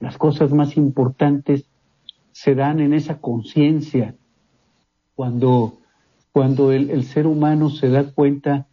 Las 0.00 0.16
cosas 0.16 0.50
más 0.50 0.78
importantes 0.78 1.66
se 2.32 2.54
dan 2.54 2.80
en 2.80 2.94
esa 2.94 3.20
conciencia 3.20 4.14
cuando, 5.14 5.74
cuando 6.32 6.72
el, 6.72 6.88
el, 6.88 7.04
ser 7.04 7.26
humano 7.26 7.68
se 7.68 7.90
da 7.90 8.10
cuenta 8.10 8.66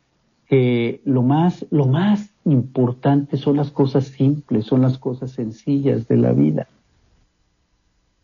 que 0.47 1.01
lo 1.03 1.23
más, 1.23 1.65
lo 1.71 1.87
más 1.87 2.29
importante 2.45 3.35
son 3.35 3.57
las 3.57 3.71
cosas 3.71 4.05
simples, 4.05 4.65
son 4.65 4.81
las 4.81 4.97
cosas 4.97 5.31
sencillas 5.31 6.07
de 6.07 6.15
la 6.15 6.31
vida. 6.31 6.69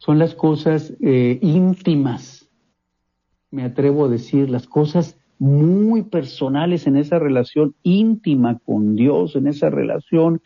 Son 0.02 0.18
las 0.18 0.34
cosas 0.34 0.96
eh, 1.00 1.38
íntimas, 1.44 2.50
me 3.52 3.62
atrevo 3.62 4.06
a 4.06 4.10
decir, 4.10 4.50
las 4.50 4.66
cosas 4.66 5.16
muy 5.38 6.02
personales 6.02 6.88
en 6.88 6.98
esa 6.98 7.20
relación 7.20 7.76
íntima 7.84 8.58
con 8.66 8.96
Dios, 8.96 9.36
en 9.36 9.46
esa 9.46 9.70
relación 9.70 10.42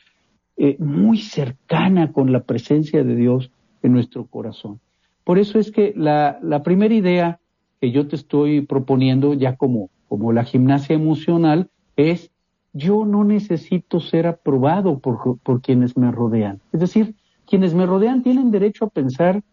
eh, 0.58 0.76
muy 0.80 1.20
cercana 1.20 2.12
con 2.12 2.34
la 2.34 2.42
presencia 2.44 3.06
de 3.06 3.16
Dios 3.16 3.50
en 3.82 3.94
nuestro 3.94 4.26
corazón. 4.26 4.82
Por 5.24 5.40
eso 5.40 5.58
es 5.58 5.72
que 5.72 5.94
la, 5.96 6.38
la 6.42 6.62
primera 6.62 6.94
idea 6.94 7.40
que 7.80 7.92
yo 7.92 8.10
te 8.10 8.18
estoy 8.18 8.60
proponiendo 8.60 9.34
ya 9.36 9.56
como, 9.56 9.90
como 10.10 10.34
la 10.34 10.44
gimnasia 10.44 10.98
emocional 10.98 11.70
es 11.96 12.30
yo 12.74 13.06
no 13.06 13.24
necesito 13.24 14.02
ser 14.02 14.28
aprobado 14.28 15.00
por, 15.00 15.40
por 15.40 15.62
quienes 15.62 15.96
me 15.96 16.12
rodean. 16.12 16.60
Es 16.74 16.82
decir, 16.82 17.16
quienes 17.46 17.74
me 17.74 17.86
rodean 17.86 18.24
tienen 18.24 18.52
derecho 18.52 18.86
a 18.86 18.90
pensar 18.90 19.44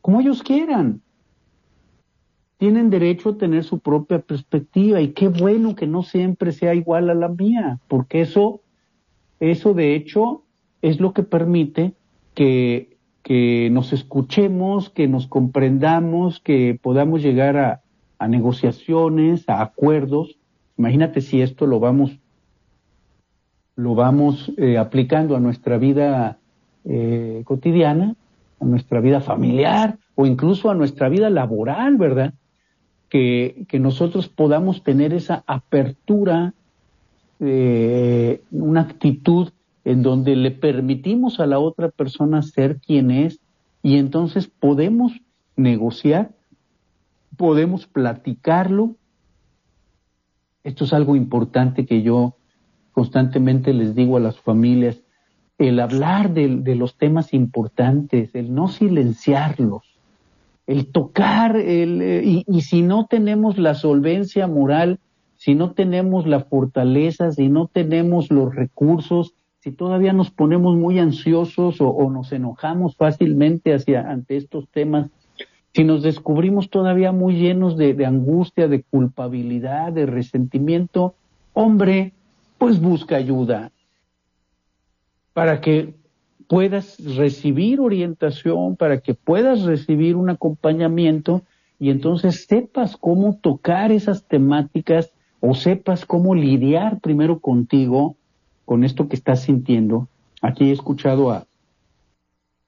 como 0.00 0.20
ellos 0.20 0.42
quieran 0.42 1.02
tienen 2.62 2.90
derecho 2.90 3.30
a 3.30 3.38
tener 3.38 3.64
su 3.64 3.80
propia 3.80 4.20
perspectiva 4.20 5.00
y 5.00 5.08
qué 5.14 5.26
bueno 5.26 5.74
que 5.74 5.88
no 5.88 6.04
siempre 6.04 6.52
sea 6.52 6.76
igual 6.76 7.10
a 7.10 7.14
la 7.14 7.26
mía, 7.26 7.80
porque 7.88 8.20
eso, 8.20 8.60
eso 9.40 9.74
de 9.74 9.96
hecho 9.96 10.44
es 10.80 11.00
lo 11.00 11.12
que 11.12 11.24
permite 11.24 11.94
que, 12.34 12.98
que 13.24 13.68
nos 13.72 13.92
escuchemos, 13.92 14.90
que 14.90 15.08
nos 15.08 15.26
comprendamos, 15.26 16.38
que 16.38 16.78
podamos 16.80 17.20
llegar 17.20 17.56
a, 17.56 17.82
a 18.20 18.28
negociaciones, 18.28 19.48
a 19.48 19.60
acuerdos. 19.60 20.38
Imagínate 20.78 21.20
si 21.20 21.42
esto 21.42 21.66
lo 21.66 21.80
vamos, 21.80 22.16
lo 23.74 23.96
vamos 23.96 24.52
eh, 24.56 24.78
aplicando 24.78 25.34
a 25.34 25.40
nuestra 25.40 25.78
vida 25.78 26.38
eh, 26.84 27.42
cotidiana, 27.44 28.14
a 28.60 28.64
nuestra 28.64 29.00
vida 29.00 29.20
familiar 29.20 29.98
o 30.14 30.26
incluso 30.26 30.70
a 30.70 30.74
nuestra 30.74 31.08
vida 31.08 31.30
laboral, 31.30 31.96
¿verdad? 31.96 32.34
que, 33.12 33.78
nosotros 33.78 34.28
podamos 34.28 34.82
tener 34.82 35.12
esa 35.12 35.44
apertura, 35.46 36.54
eh, 37.40 38.40
una 38.50 38.80
actitud 38.80 39.50
en 39.84 40.02
donde 40.02 40.34
le 40.34 40.50
permitimos 40.50 41.38
a 41.38 41.46
la 41.46 41.58
otra 41.58 41.90
persona 41.90 42.40
ser 42.40 42.78
quien 42.78 43.10
es 43.10 43.38
y 43.82 43.98
entonces 43.98 44.46
podemos 44.46 45.12
negociar, 45.56 46.30
podemos 47.36 47.86
platicarlo. 47.86 48.94
Esto 50.64 50.84
es 50.84 50.94
algo 50.94 51.14
importante 51.14 51.84
que 51.84 52.00
yo 52.00 52.36
constantemente 52.92 53.74
les 53.74 53.94
digo 53.94 54.16
a 54.16 54.20
las 54.20 54.40
familias, 54.40 55.02
el 55.68 55.78
hablar 55.78 56.32
de, 56.32 56.74
los 56.74 56.96
temas 56.96 57.32
importantes, 57.32 58.34
el 58.34 58.54
no 58.54 58.68
silenciarlos, 58.68 59.82
el 60.66 60.86
tocar, 60.86 61.56
el, 61.56 62.02
eh, 62.02 62.44
y, 62.46 62.60
si 62.62 62.82
no 62.82 63.06
tenemos 63.06 63.58
la 63.58 63.74
solvencia 63.74 64.46
moral, 64.46 64.98
si 65.36 65.54
no 65.54 65.72
tenemos 65.72 66.26
la 66.26 66.40
fortaleza, 66.40 67.30
si 67.30 67.48
no 67.48 67.68
tenemos 67.68 68.30
los 68.30 68.54
recursos, 68.54 69.34
si 69.60 69.70
todavía 69.70 70.12
nos 70.12 70.30
ponemos 70.30 70.76
muy 70.76 70.98
ansiosos 70.98 71.80
o, 71.80 72.10
nos 72.10 72.32
enojamos 72.32 72.96
fácilmente 72.96 73.72
hacia, 73.74 74.10
ante 74.10 74.36
estos 74.36 74.68
temas, 74.68 75.10
si 75.74 75.84
nos 75.84 76.02
descubrimos 76.02 76.70
todavía 76.70 77.12
muy 77.12 77.36
llenos 77.36 77.76
de 77.76 78.04
angustia, 78.04 78.68
de 78.68 78.82
culpabilidad, 78.82 79.92
de 79.92 80.06
resentimiento, 80.06 81.14
hombre, 81.54 82.12
pues 82.58 82.80
busca 82.80 83.16
ayuda 83.16 83.70
para 85.32 85.60
que 85.60 85.94
puedas 86.48 86.98
recibir 87.16 87.80
orientación, 87.80 88.76
para 88.76 89.00
que 89.00 89.14
puedas 89.14 89.62
recibir 89.62 90.16
un 90.16 90.30
acompañamiento 90.30 91.42
y 91.78 91.90
entonces 91.90 92.44
sepas 92.46 92.96
cómo 92.96 93.38
tocar 93.40 93.90
esas 93.90 94.24
temáticas 94.24 95.12
o 95.40 95.54
sepas 95.54 96.06
cómo 96.06 96.34
lidiar 96.34 97.00
primero 97.00 97.40
contigo 97.40 98.16
con 98.64 98.84
esto 98.84 99.08
que 99.08 99.16
estás 99.16 99.42
sintiendo. 99.42 100.08
Aquí 100.40 100.70
he 100.70 100.72
escuchado 100.72 101.30
a, 101.30 101.46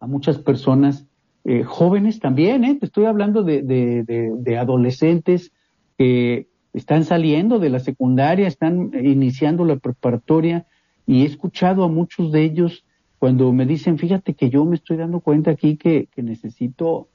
a 0.01 0.07
muchas 0.07 0.39
personas, 0.39 1.07
eh, 1.45 1.63
jóvenes 1.63 2.21
también, 2.21 2.65
¿eh? 2.65 2.75
te 2.75 2.87
estoy 2.87 3.05
hablando 3.05 3.43
de, 3.43 3.63
de, 3.63 4.59
adolescentes 4.59 5.53
que 5.99 6.49
están 6.73 7.05
saliendo 7.05 7.59
de 7.59 7.69
la 7.69 7.81
secundaria, 7.81 8.49
están 8.49 8.93
iniciando 8.95 9.65
la 9.65 9.77
preparatoria 9.77 10.67
y 11.07 11.23
he 11.23 11.25
escuchado 11.27 11.85
a 11.85 11.89
muchos 11.89 12.33
de 12.33 12.45
ellos 12.45 12.85
cuando 13.19 13.53
me 13.53 13.67
dicen, 13.67 13.99
fíjate 13.99 14.35
que 14.35 14.51
yo 14.51 14.65
me 14.65 14.77
estoy 14.77 14.97
dando 14.97 15.21
cuenta 15.21 15.51
aquí 15.51 15.77
que, 15.77 16.09
necesito, 16.17 17.09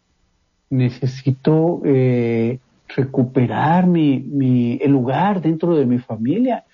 necesito 0.70 1.82
eh, 1.86 2.60
recuperar 2.88 3.86
mi, 3.86 4.20
mi, 4.20 4.80
el 4.82 4.92
lugar 4.92 5.42
dentro 5.42 5.76
de 5.76 5.86
mi 5.86 6.00
familia, 6.00 6.66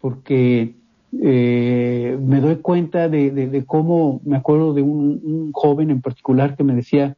porque 0.00 0.74
eh, 1.22 2.18
me 2.20 2.40
doy 2.40 2.56
cuenta 2.56 3.08
de, 3.08 3.30
de, 3.30 3.64
cómo, 3.64 4.20
me 4.24 4.36
acuerdo 4.36 4.74
de 4.74 4.82
un, 4.82 5.20
un, 5.22 5.52
joven 5.52 5.90
en 5.90 6.00
particular 6.00 6.56
que 6.56 6.64
me 6.64 6.74
decía, 6.74 7.16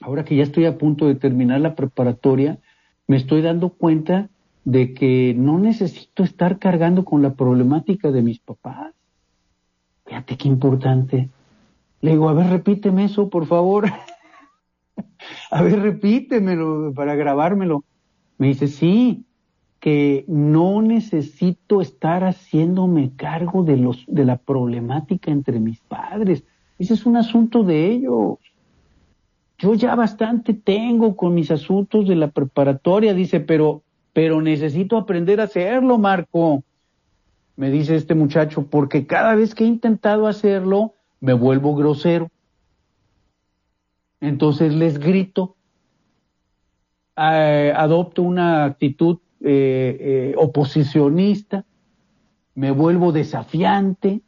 ahora 0.00 0.24
que 0.24 0.34
ya 0.34 0.42
estoy 0.42 0.64
a 0.64 0.78
punto 0.78 1.06
de 1.06 1.14
terminar 1.14 1.60
la 1.60 1.76
preparatoria, 1.76 2.58
me 3.06 3.16
estoy 3.16 3.42
dando 3.42 3.68
cuenta 3.68 4.30
de 4.64 4.94
que 4.94 5.34
no 5.36 5.58
necesito 5.58 6.24
estar 6.24 6.58
cargando 6.58 7.04
con 7.04 7.22
la 7.22 7.34
problemática 7.34 8.10
de 8.10 8.22
mis 8.22 8.38
papás. 8.38 8.94
Fíjate 10.06 10.36
qué 10.36 10.48
importante. 10.48 11.28
Le 12.00 12.12
digo, 12.12 12.28
a 12.28 12.34
ver, 12.34 12.48
repíteme 12.48 13.04
eso, 13.04 13.28
por 13.28 13.46
favor. 13.46 13.86
a 15.50 15.62
ver, 15.62 15.80
repítemelo 15.80 16.92
para 16.94 17.14
grabármelo. 17.14 17.84
Me 18.38 18.48
dice, 18.48 18.68
sí, 18.68 19.24
que 19.84 20.24
no 20.28 20.80
necesito 20.80 21.82
estar 21.82 22.24
haciéndome 22.24 23.12
cargo 23.16 23.64
de 23.64 23.76
los, 23.76 24.02
de 24.06 24.24
la 24.24 24.38
problemática 24.38 25.30
entre 25.30 25.60
mis 25.60 25.78
padres. 25.80 26.42
Ese 26.78 26.94
es 26.94 27.04
un 27.04 27.18
asunto 27.18 27.62
de 27.64 27.90
ellos. 27.90 28.38
yo 29.58 29.74
ya 29.74 29.94
bastante 29.94 30.54
tengo 30.54 31.16
con 31.16 31.34
mis 31.34 31.50
asuntos 31.50 32.08
de 32.08 32.16
la 32.16 32.28
preparatoria, 32.28 33.12
dice, 33.12 33.40
pero, 33.40 33.83
pero 34.14 34.40
necesito 34.40 34.96
aprender 34.96 35.40
a 35.40 35.44
hacerlo, 35.44 35.98
Marco. 35.98 36.62
Me 37.56 37.70
dice 37.70 37.96
este 37.96 38.14
muchacho, 38.14 38.66
porque 38.70 39.06
cada 39.06 39.34
vez 39.34 39.54
que 39.54 39.64
he 39.64 39.66
intentado 39.66 40.26
hacerlo, 40.26 40.94
me 41.20 41.34
vuelvo 41.34 41.74
grosero. 41.74 42.30
Entonces 44.20 44.72
les 44.72 44.98
grito, 44.98 45.56
eh, 47.16 47.72
adopto 47.76 48.22
una 48.22 48.64
actitud 48.64 49.18
eh, 49.40 49.98
eh, 50.00 50.34
oposicionista, 50.38 51.64
me 52.54 52.70
vuelvo 52.70 53.12
desafiante, 53.12 54.22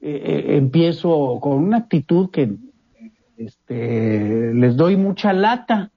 empiezo 0.00 1.38
con 1.40 1.58
una 1.58 1.78
actitud 1.78 2.30
que 2.30 2.56
este, 3.36 4.54
les 4.54 4.76
doy 4.76 4.96
mucha 4.96 5.32
lata. 5.32 5.90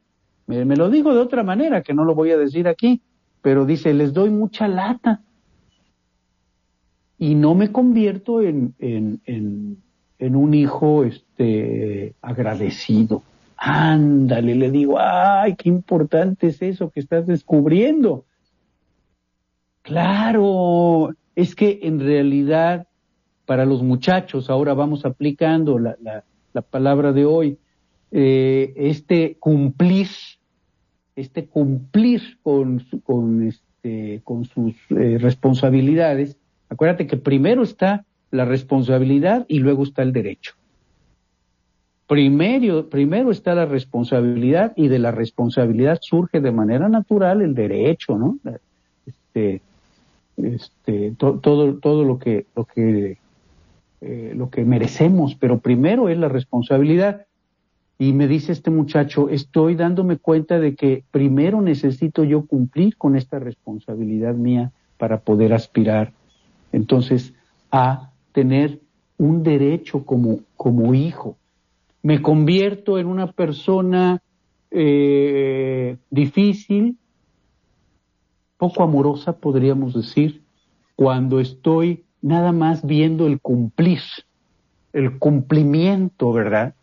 Me, 0.48 0.76
lo 0.76 0.89
digo 0.89 1.14
de 1.14 1.20
otra 1.20 1.43
manera, 1.43 1.82
que 1.82 1.93
no 1.93 2.06
lo 2.06 2.14
voy 2.14 2.32
a 2.32 2.38
decir 2.38 2.68
aquí, 2.68 3.02
pero 3.41 3.66
dice, 3.66 3.93
les 3.93 4.14
doy 4.14 4.30
mucha 4.30 4.68
lata. 4.68 5.22
Y 7.18 7.36
no 7.36 7.56
me 7.56 7.72
convierto 7.72 8.41
en, 8.41 8.76
en, 8.80 9.22
en, 9.26 10.36
un 10.36 10.54
hijo 10.54 11.04
este, 11.04 12.14
agradecido. 12.22 13.24
Ándale, 13.58 14.56
le 14.56 14.70
digo, 14.70 14.98
ay, 15.00 15.56
qué 15.56 15.70
importante 15.70 16.48
es 16.48 16.62
eso 16.62 16.89
que 16.89 17.00
estás 17.00 17.26
descubriendo. 17.26 18.26
Claro, 19.82 21.16
es 21.36 21.56
que 21.56 21.80
en 21.84 22.00
realidad 22.00 22.88
para 23.46 23.66
los 23.66 23.82
muchachos, 23.82 24.50
ahora 24.50 24.74
vamos 24.74 25.06
aplicando 25.06 25.80
la, 25.80 25.96
la 26.56 26.62
palabra 26.62 27.12
de 27.12 27.26
hoy, 27.26 27.60
eh, 28.12 28.74
este 28.78 29.38
cumplir, 29.39 30.08
este 31.16 31.45
cumplir 31.45 32.38
con, 32.43 32.84
con, 33.03 33.47
este, 33.47 34.22
con 34.24 34.45
sus 34.45 34.74
eh, 34.89 35.18
responsabilidades, 35.20 36.38
acuérdate 36.70 37.07
que 37.07 37.18
primero 37.18 37.63
está 37.63 38.05
la 38.32 38.45
responsabilidad 38.45 39.45
y 39.47 39.59
luego 39.59 39.84
está 39.84 40.01
el 40.01 40.11
derecho. 40.11 40.53
Primero, 42.07 42.89
primero 42.89 43.32
está 43.32 43.55
la 43.55 43.66
responsabilidad 43.66 44.74
y 44.76 44.89
de 44.89 44.99
la 44.99 45.11
responsabilidad 45.11 45.99
surge 46.01 46.39
de 46.39 46.51
manera 46.51 46.88
natural 46.88 47.41
el 47.41 47.55
derecho, 47.55 48.18
¿no? 48.18 48.38
Este, 49.05 49.61
este, 50.38 51.16
todo, 51.18 51.76
todo 51.80 52.03
lo 52.03 52.20
que, 52.20 52.45
lo 52.55 52.66
que 52.66 53.18
eh, 54.07 54.34
lo 54.36 54.51
que 54.51 54.66
merecemos, 54.66 55.34
pero 55.34 55.57
primero 55.59 56.09
es 56.09 56.18
la 56.20 56.30
responsabilidad. 56.30 57.26
Y 57.98 58.14
me 58.14 58.28
dice 58.28 58.52
este 58.52 58.72
muchacho, 58.72 59.30
estoy 59.30 59.76
dándome 59.76 60.18
cuenta 60.18 60.60
de 60.60 60.76
que 60.76 61.04
primero 61.12 61.62
necesito 61.62 62.24
yo 62.24 62.46
cumplir 62.46 62.98
con 62.98 63.16
esta 63.16 63.39
responsabilidad 63.39 64.36
mía 64.36 64.72
para 64.98 65.22
poder 65.22 65.54
aspirar 65.54 66.12
entonces 66.74 67.34
a 67.72 68.12
tener 68.34 68.82
un 69.18 69.43
derecho 69.43 70.06
como, 70.06 70.39
como 70.58 70.93
hijo. 70.93 71.38
Me 72.04 72.22
convierto 72.22 73.00
en 73.00 73.08
una 73.08 73.32
persona 73.32 74.22
eh, 74.72 75.98
difícil, 76.10 76.98
poco 78.58 78.84
amorosa, 78.84 79.38
podríamos 79.38 79.93
decir, 79.93 80.41
cuando 80.96 81.39
estoy 81.39 82.04
nada 82.22 82.52
más 82.52 82.86
viendo 82.86 83.28
el 83.28 83.39
cumplir, 83.39 84.02
el 84.91 85.18
cumplimiento, 85.18 86.34
¿verdad? 86.34 86.76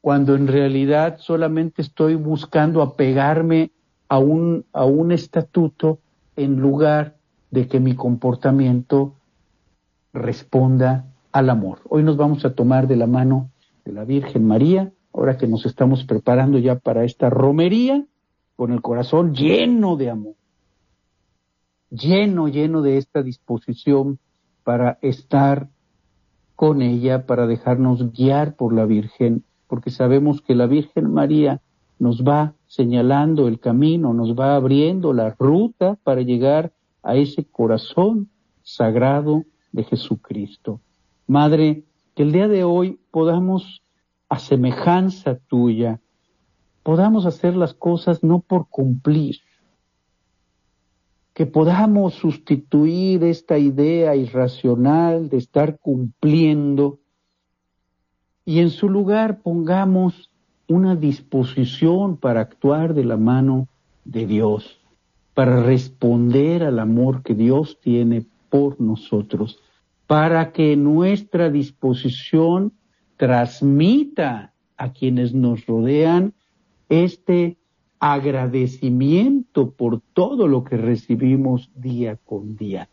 Cuando 0.00 0.34
en 0.34 0.46
realidad 0.46 1.18
solamente 1.18 1.82
estoy 1.82 2.14
buscando 2.14 2.82
apegarme 2.82 3.70
a 4.08 4.18
un, 4.18 4.64
a 4.72 4.84
un 4.84 5.12
estatuto 5.12 5.98
en 6.36 6.56
lugar 6.56 7.16
de 7.50 7.68
que 7.68 7.80
mi 7.80 7.94
comportamiento 7.94 9.14
responda 10.12 11.06
al 11.32 11.50
amor. 11.50 11.80
Hoy 11.88 12.02
nos 12.02 12.16
vamos 12.16 12.44
a 12.44 12.54
tomar 12.54 12.86
de 12.86 12.96
la 12.96 13.06
mano 13.06 13.50
de 13.84 13.92
la 13.92 14.04
Virgen 14.04 14.46
María, 14.46 14.92
ahora 15.12 15.36
que 15.36 15.46
nos 15.46 15.66
estamos 15.66 16.04
preparando 16.04 16.58
ya 16.58 16.78
para 16.78 17.04
esta 17.04 17.30
romería, 17.30 18.04
con 18.56 18.72
el 18.72 18.82
corazón 18.82 19.34
lleno 19.34 19.96
de 19.96 20.10
amor, 20.10 20.34
lleno, 21.90 22.48
lleno 22.48 22.82
de 22.82 22.98
esta 22.98 23.22
disposición 23.22 24.18
para 24.64 24.98
estar 25.02 25.68
con 26.56 26.82
ella, 26.82 27.26
para 27.26 27.46
dejarnos 27.46 28.12
guiar 28.12 28.54
por 28.54 28.74
la 28.74 28.84
Virgen, 28.84 29.44
porque 29.70 29.90
sabemos 29.90 30.42
que 30.42 30.56
la 30.56 30.66
Virgen 30.66 31.12
María 31.12 31.62
nos 32.00 32.24
va 32.24 32.54
señalando 32.66 33.46
el 33.46 33.60
camino, 33.60 34.12
nos 34.12 34.34
va 34.34 34.56
abriendo 34.56 35.12
la 35.12 35.36
ruta 35.38 35.96
para 36.02 36.22
llegar 36.22 36.72
a 37.04 37.14
ese 37.14 37.44
corazón 37.44 38.30
sagrado 38.62 39.44
de 39.70 39.84
Jesucristo. 39.84 40.80
Madre, 41.28 41.84
que 42.16 42.24
el 42.24 42.32
día 42.32 42.48
de 42.48 42.64
hoy 42.64 42.98
podamos, 43.12 43.82
a 44.28 44.40
semejanza 44.40 45.38
tuya, 45.46 46.00
podamos 46.82 47.24
hacer 47.24 47.54
las 47.54 47.72
cosas 47.72 48.24
no 48.24 48.40
por 48.40 48.68
cumplir, 48.68 49.36
que 51.32 51.46
podamos 51.46 52.14
sustituir 52.14 53.22
esta 53.22 53.56
idea 53.56 54.16
irracional 54.16 55.28
de 55.28 55.36
estar 55.36 55.78
cumpliendo 55.78 56.98
y 58.44 58.60
en 58.60 58.70
su 58.70 58.88
lugar 58.88 59.40
pongamos 59.42 60.30
una 60.68 60.96
disposición 60.96 62.16
para 62.16 62.40
actuar 62.40 62.94
de 62.94 63.04
la 63.04 63.16
mano 63.16 63.68
de 64.04 64.26
Dios, 64.26 64.80
para 65.34 65.62
responder 65.62 66.62
al 66.62 66.78
amor 66.78 67.22
que 67.22 67.34
Dios 67.34 67.78
tiene 67.80 68.24
por 68.48 68.80
nosotros, 68.80 69.60
para 70.06 70.52
que 70.52 70.76
nuestra 70.76 71.50
disposición 71.50 72.72
transmita 73.16 74.52
a 74.76 74.92
quienes 74.92 75.34
nos 75.34 75.66
rodean 75.66 76.32
este 76.88 77.58
agradecimiento 78.00 79.70
por 79.72 80.00
todo 80.14 80.48
lo 80.48 80.64
que 80.64 80.76
recibimos 80.76 81.70
día 81.74 82.16
con 82.16 82.56
día. 82.56 82.88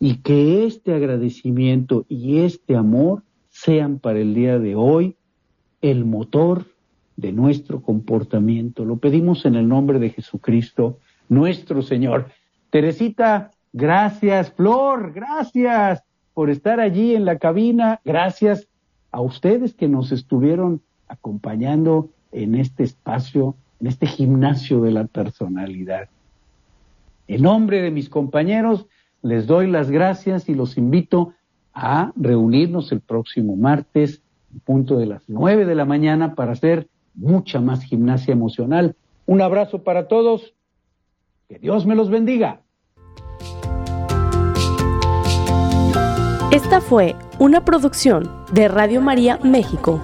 Y 0.00 0.16
que 0.16 0.64
este 0.64 0.94
agradecimiento 0.94 2.06
y 2.08 2.38
este 2.38 2.76
amor 2.76 3.22
sean 3.62 3.98
para 3.98 4.20
el 4.20 4.34
día 4.34 4.58
de 4.58 4.76
hoy 4.76 5.16
el 5.82 6.04
motor 6.04 6.66
de 7.16 7.32
nuestro 7.32 7.82
comportamiento. 7.82 8.84
Lo 8.84 8.98
pedimos 8.98 9.44
en 9.44 9.56
el 9.56 9.68
nombre 9.68 9.98
de 9.98 10.10
Jesucristo, 10.10 10.98
nuestro 11.28 11.82
Señor. 11.82 12.28
Teresita, 12.70 13.50
gracias. 13.72 14.52
Flor, 14.52 15.12
gracias 15.12 16.04
por 16.34 16.50
estar 16.50 16.78
allí 16.78 17.16
en 17.16 17.24
la 17.24 17.38
cabina. 17.38 18.00
Gracias 18.04 18.68
a 19.10 19.20
ustedes 19.20 19.74
que 19.74 19.88
nos 19.88 20.12
estuvieron 20.12 20.80
acompañando 21.08 22.10
en 22.30 22.54
este 22.54 22.84
espacio 22.84 23.56
en 23.80 23.86
este 23.86 24.06
gimnasio 24.06 24.80
de 24.80 24.90
la 24.90 25.04
personalidad. 25.06 26.08
En 27.26 27.42
nombre 27.42 27.80
de 27.80 27.90
mis 27.90 28.08
compañeros, 28.08 28.86
les 29.22 29.46
doy 29.46 29.68
las 29.68 29.90
gracias 29.90 30.48
y 30.48 30.54
los 30.54 30.78
invito 30.78 31.34
a 31.78 32.12
reunirnos 32.16 32.90
el 32.90 33.00
próximo 33.00 33.56
martes, 33.56 34.20
punto 34.64 34.98
de 34.98 35.06
las 35.06 35.22
nueve 35.28 35.64
de 35.64 35.76
la 35.76 35.84
mañana, 35.84 36.34
para 36.34 36.52
hacer 36.52 36.88
mucha 37.14 37.60
más 37.60 37.82
gimnasia 37.82 38.32
emocional. 38.32 38.96
Un 39.26 39.40
abrazo 39.40 39.84
para 39.84 40.08
todos. 40.08 40.54
Que 41.48 41.58
Dios 41.58 41.86
me 41.86 41.94
los 41.94 42.10
bendiga. 42.10 42.60
Esta 46.50 46.80
fue 46.80 47.14
una 47.38 47.64
producción 47.64 48.28
de 48.52 48.68
Radio 48.68 49.00
María 49.00 49.38
México. 49.44 50.00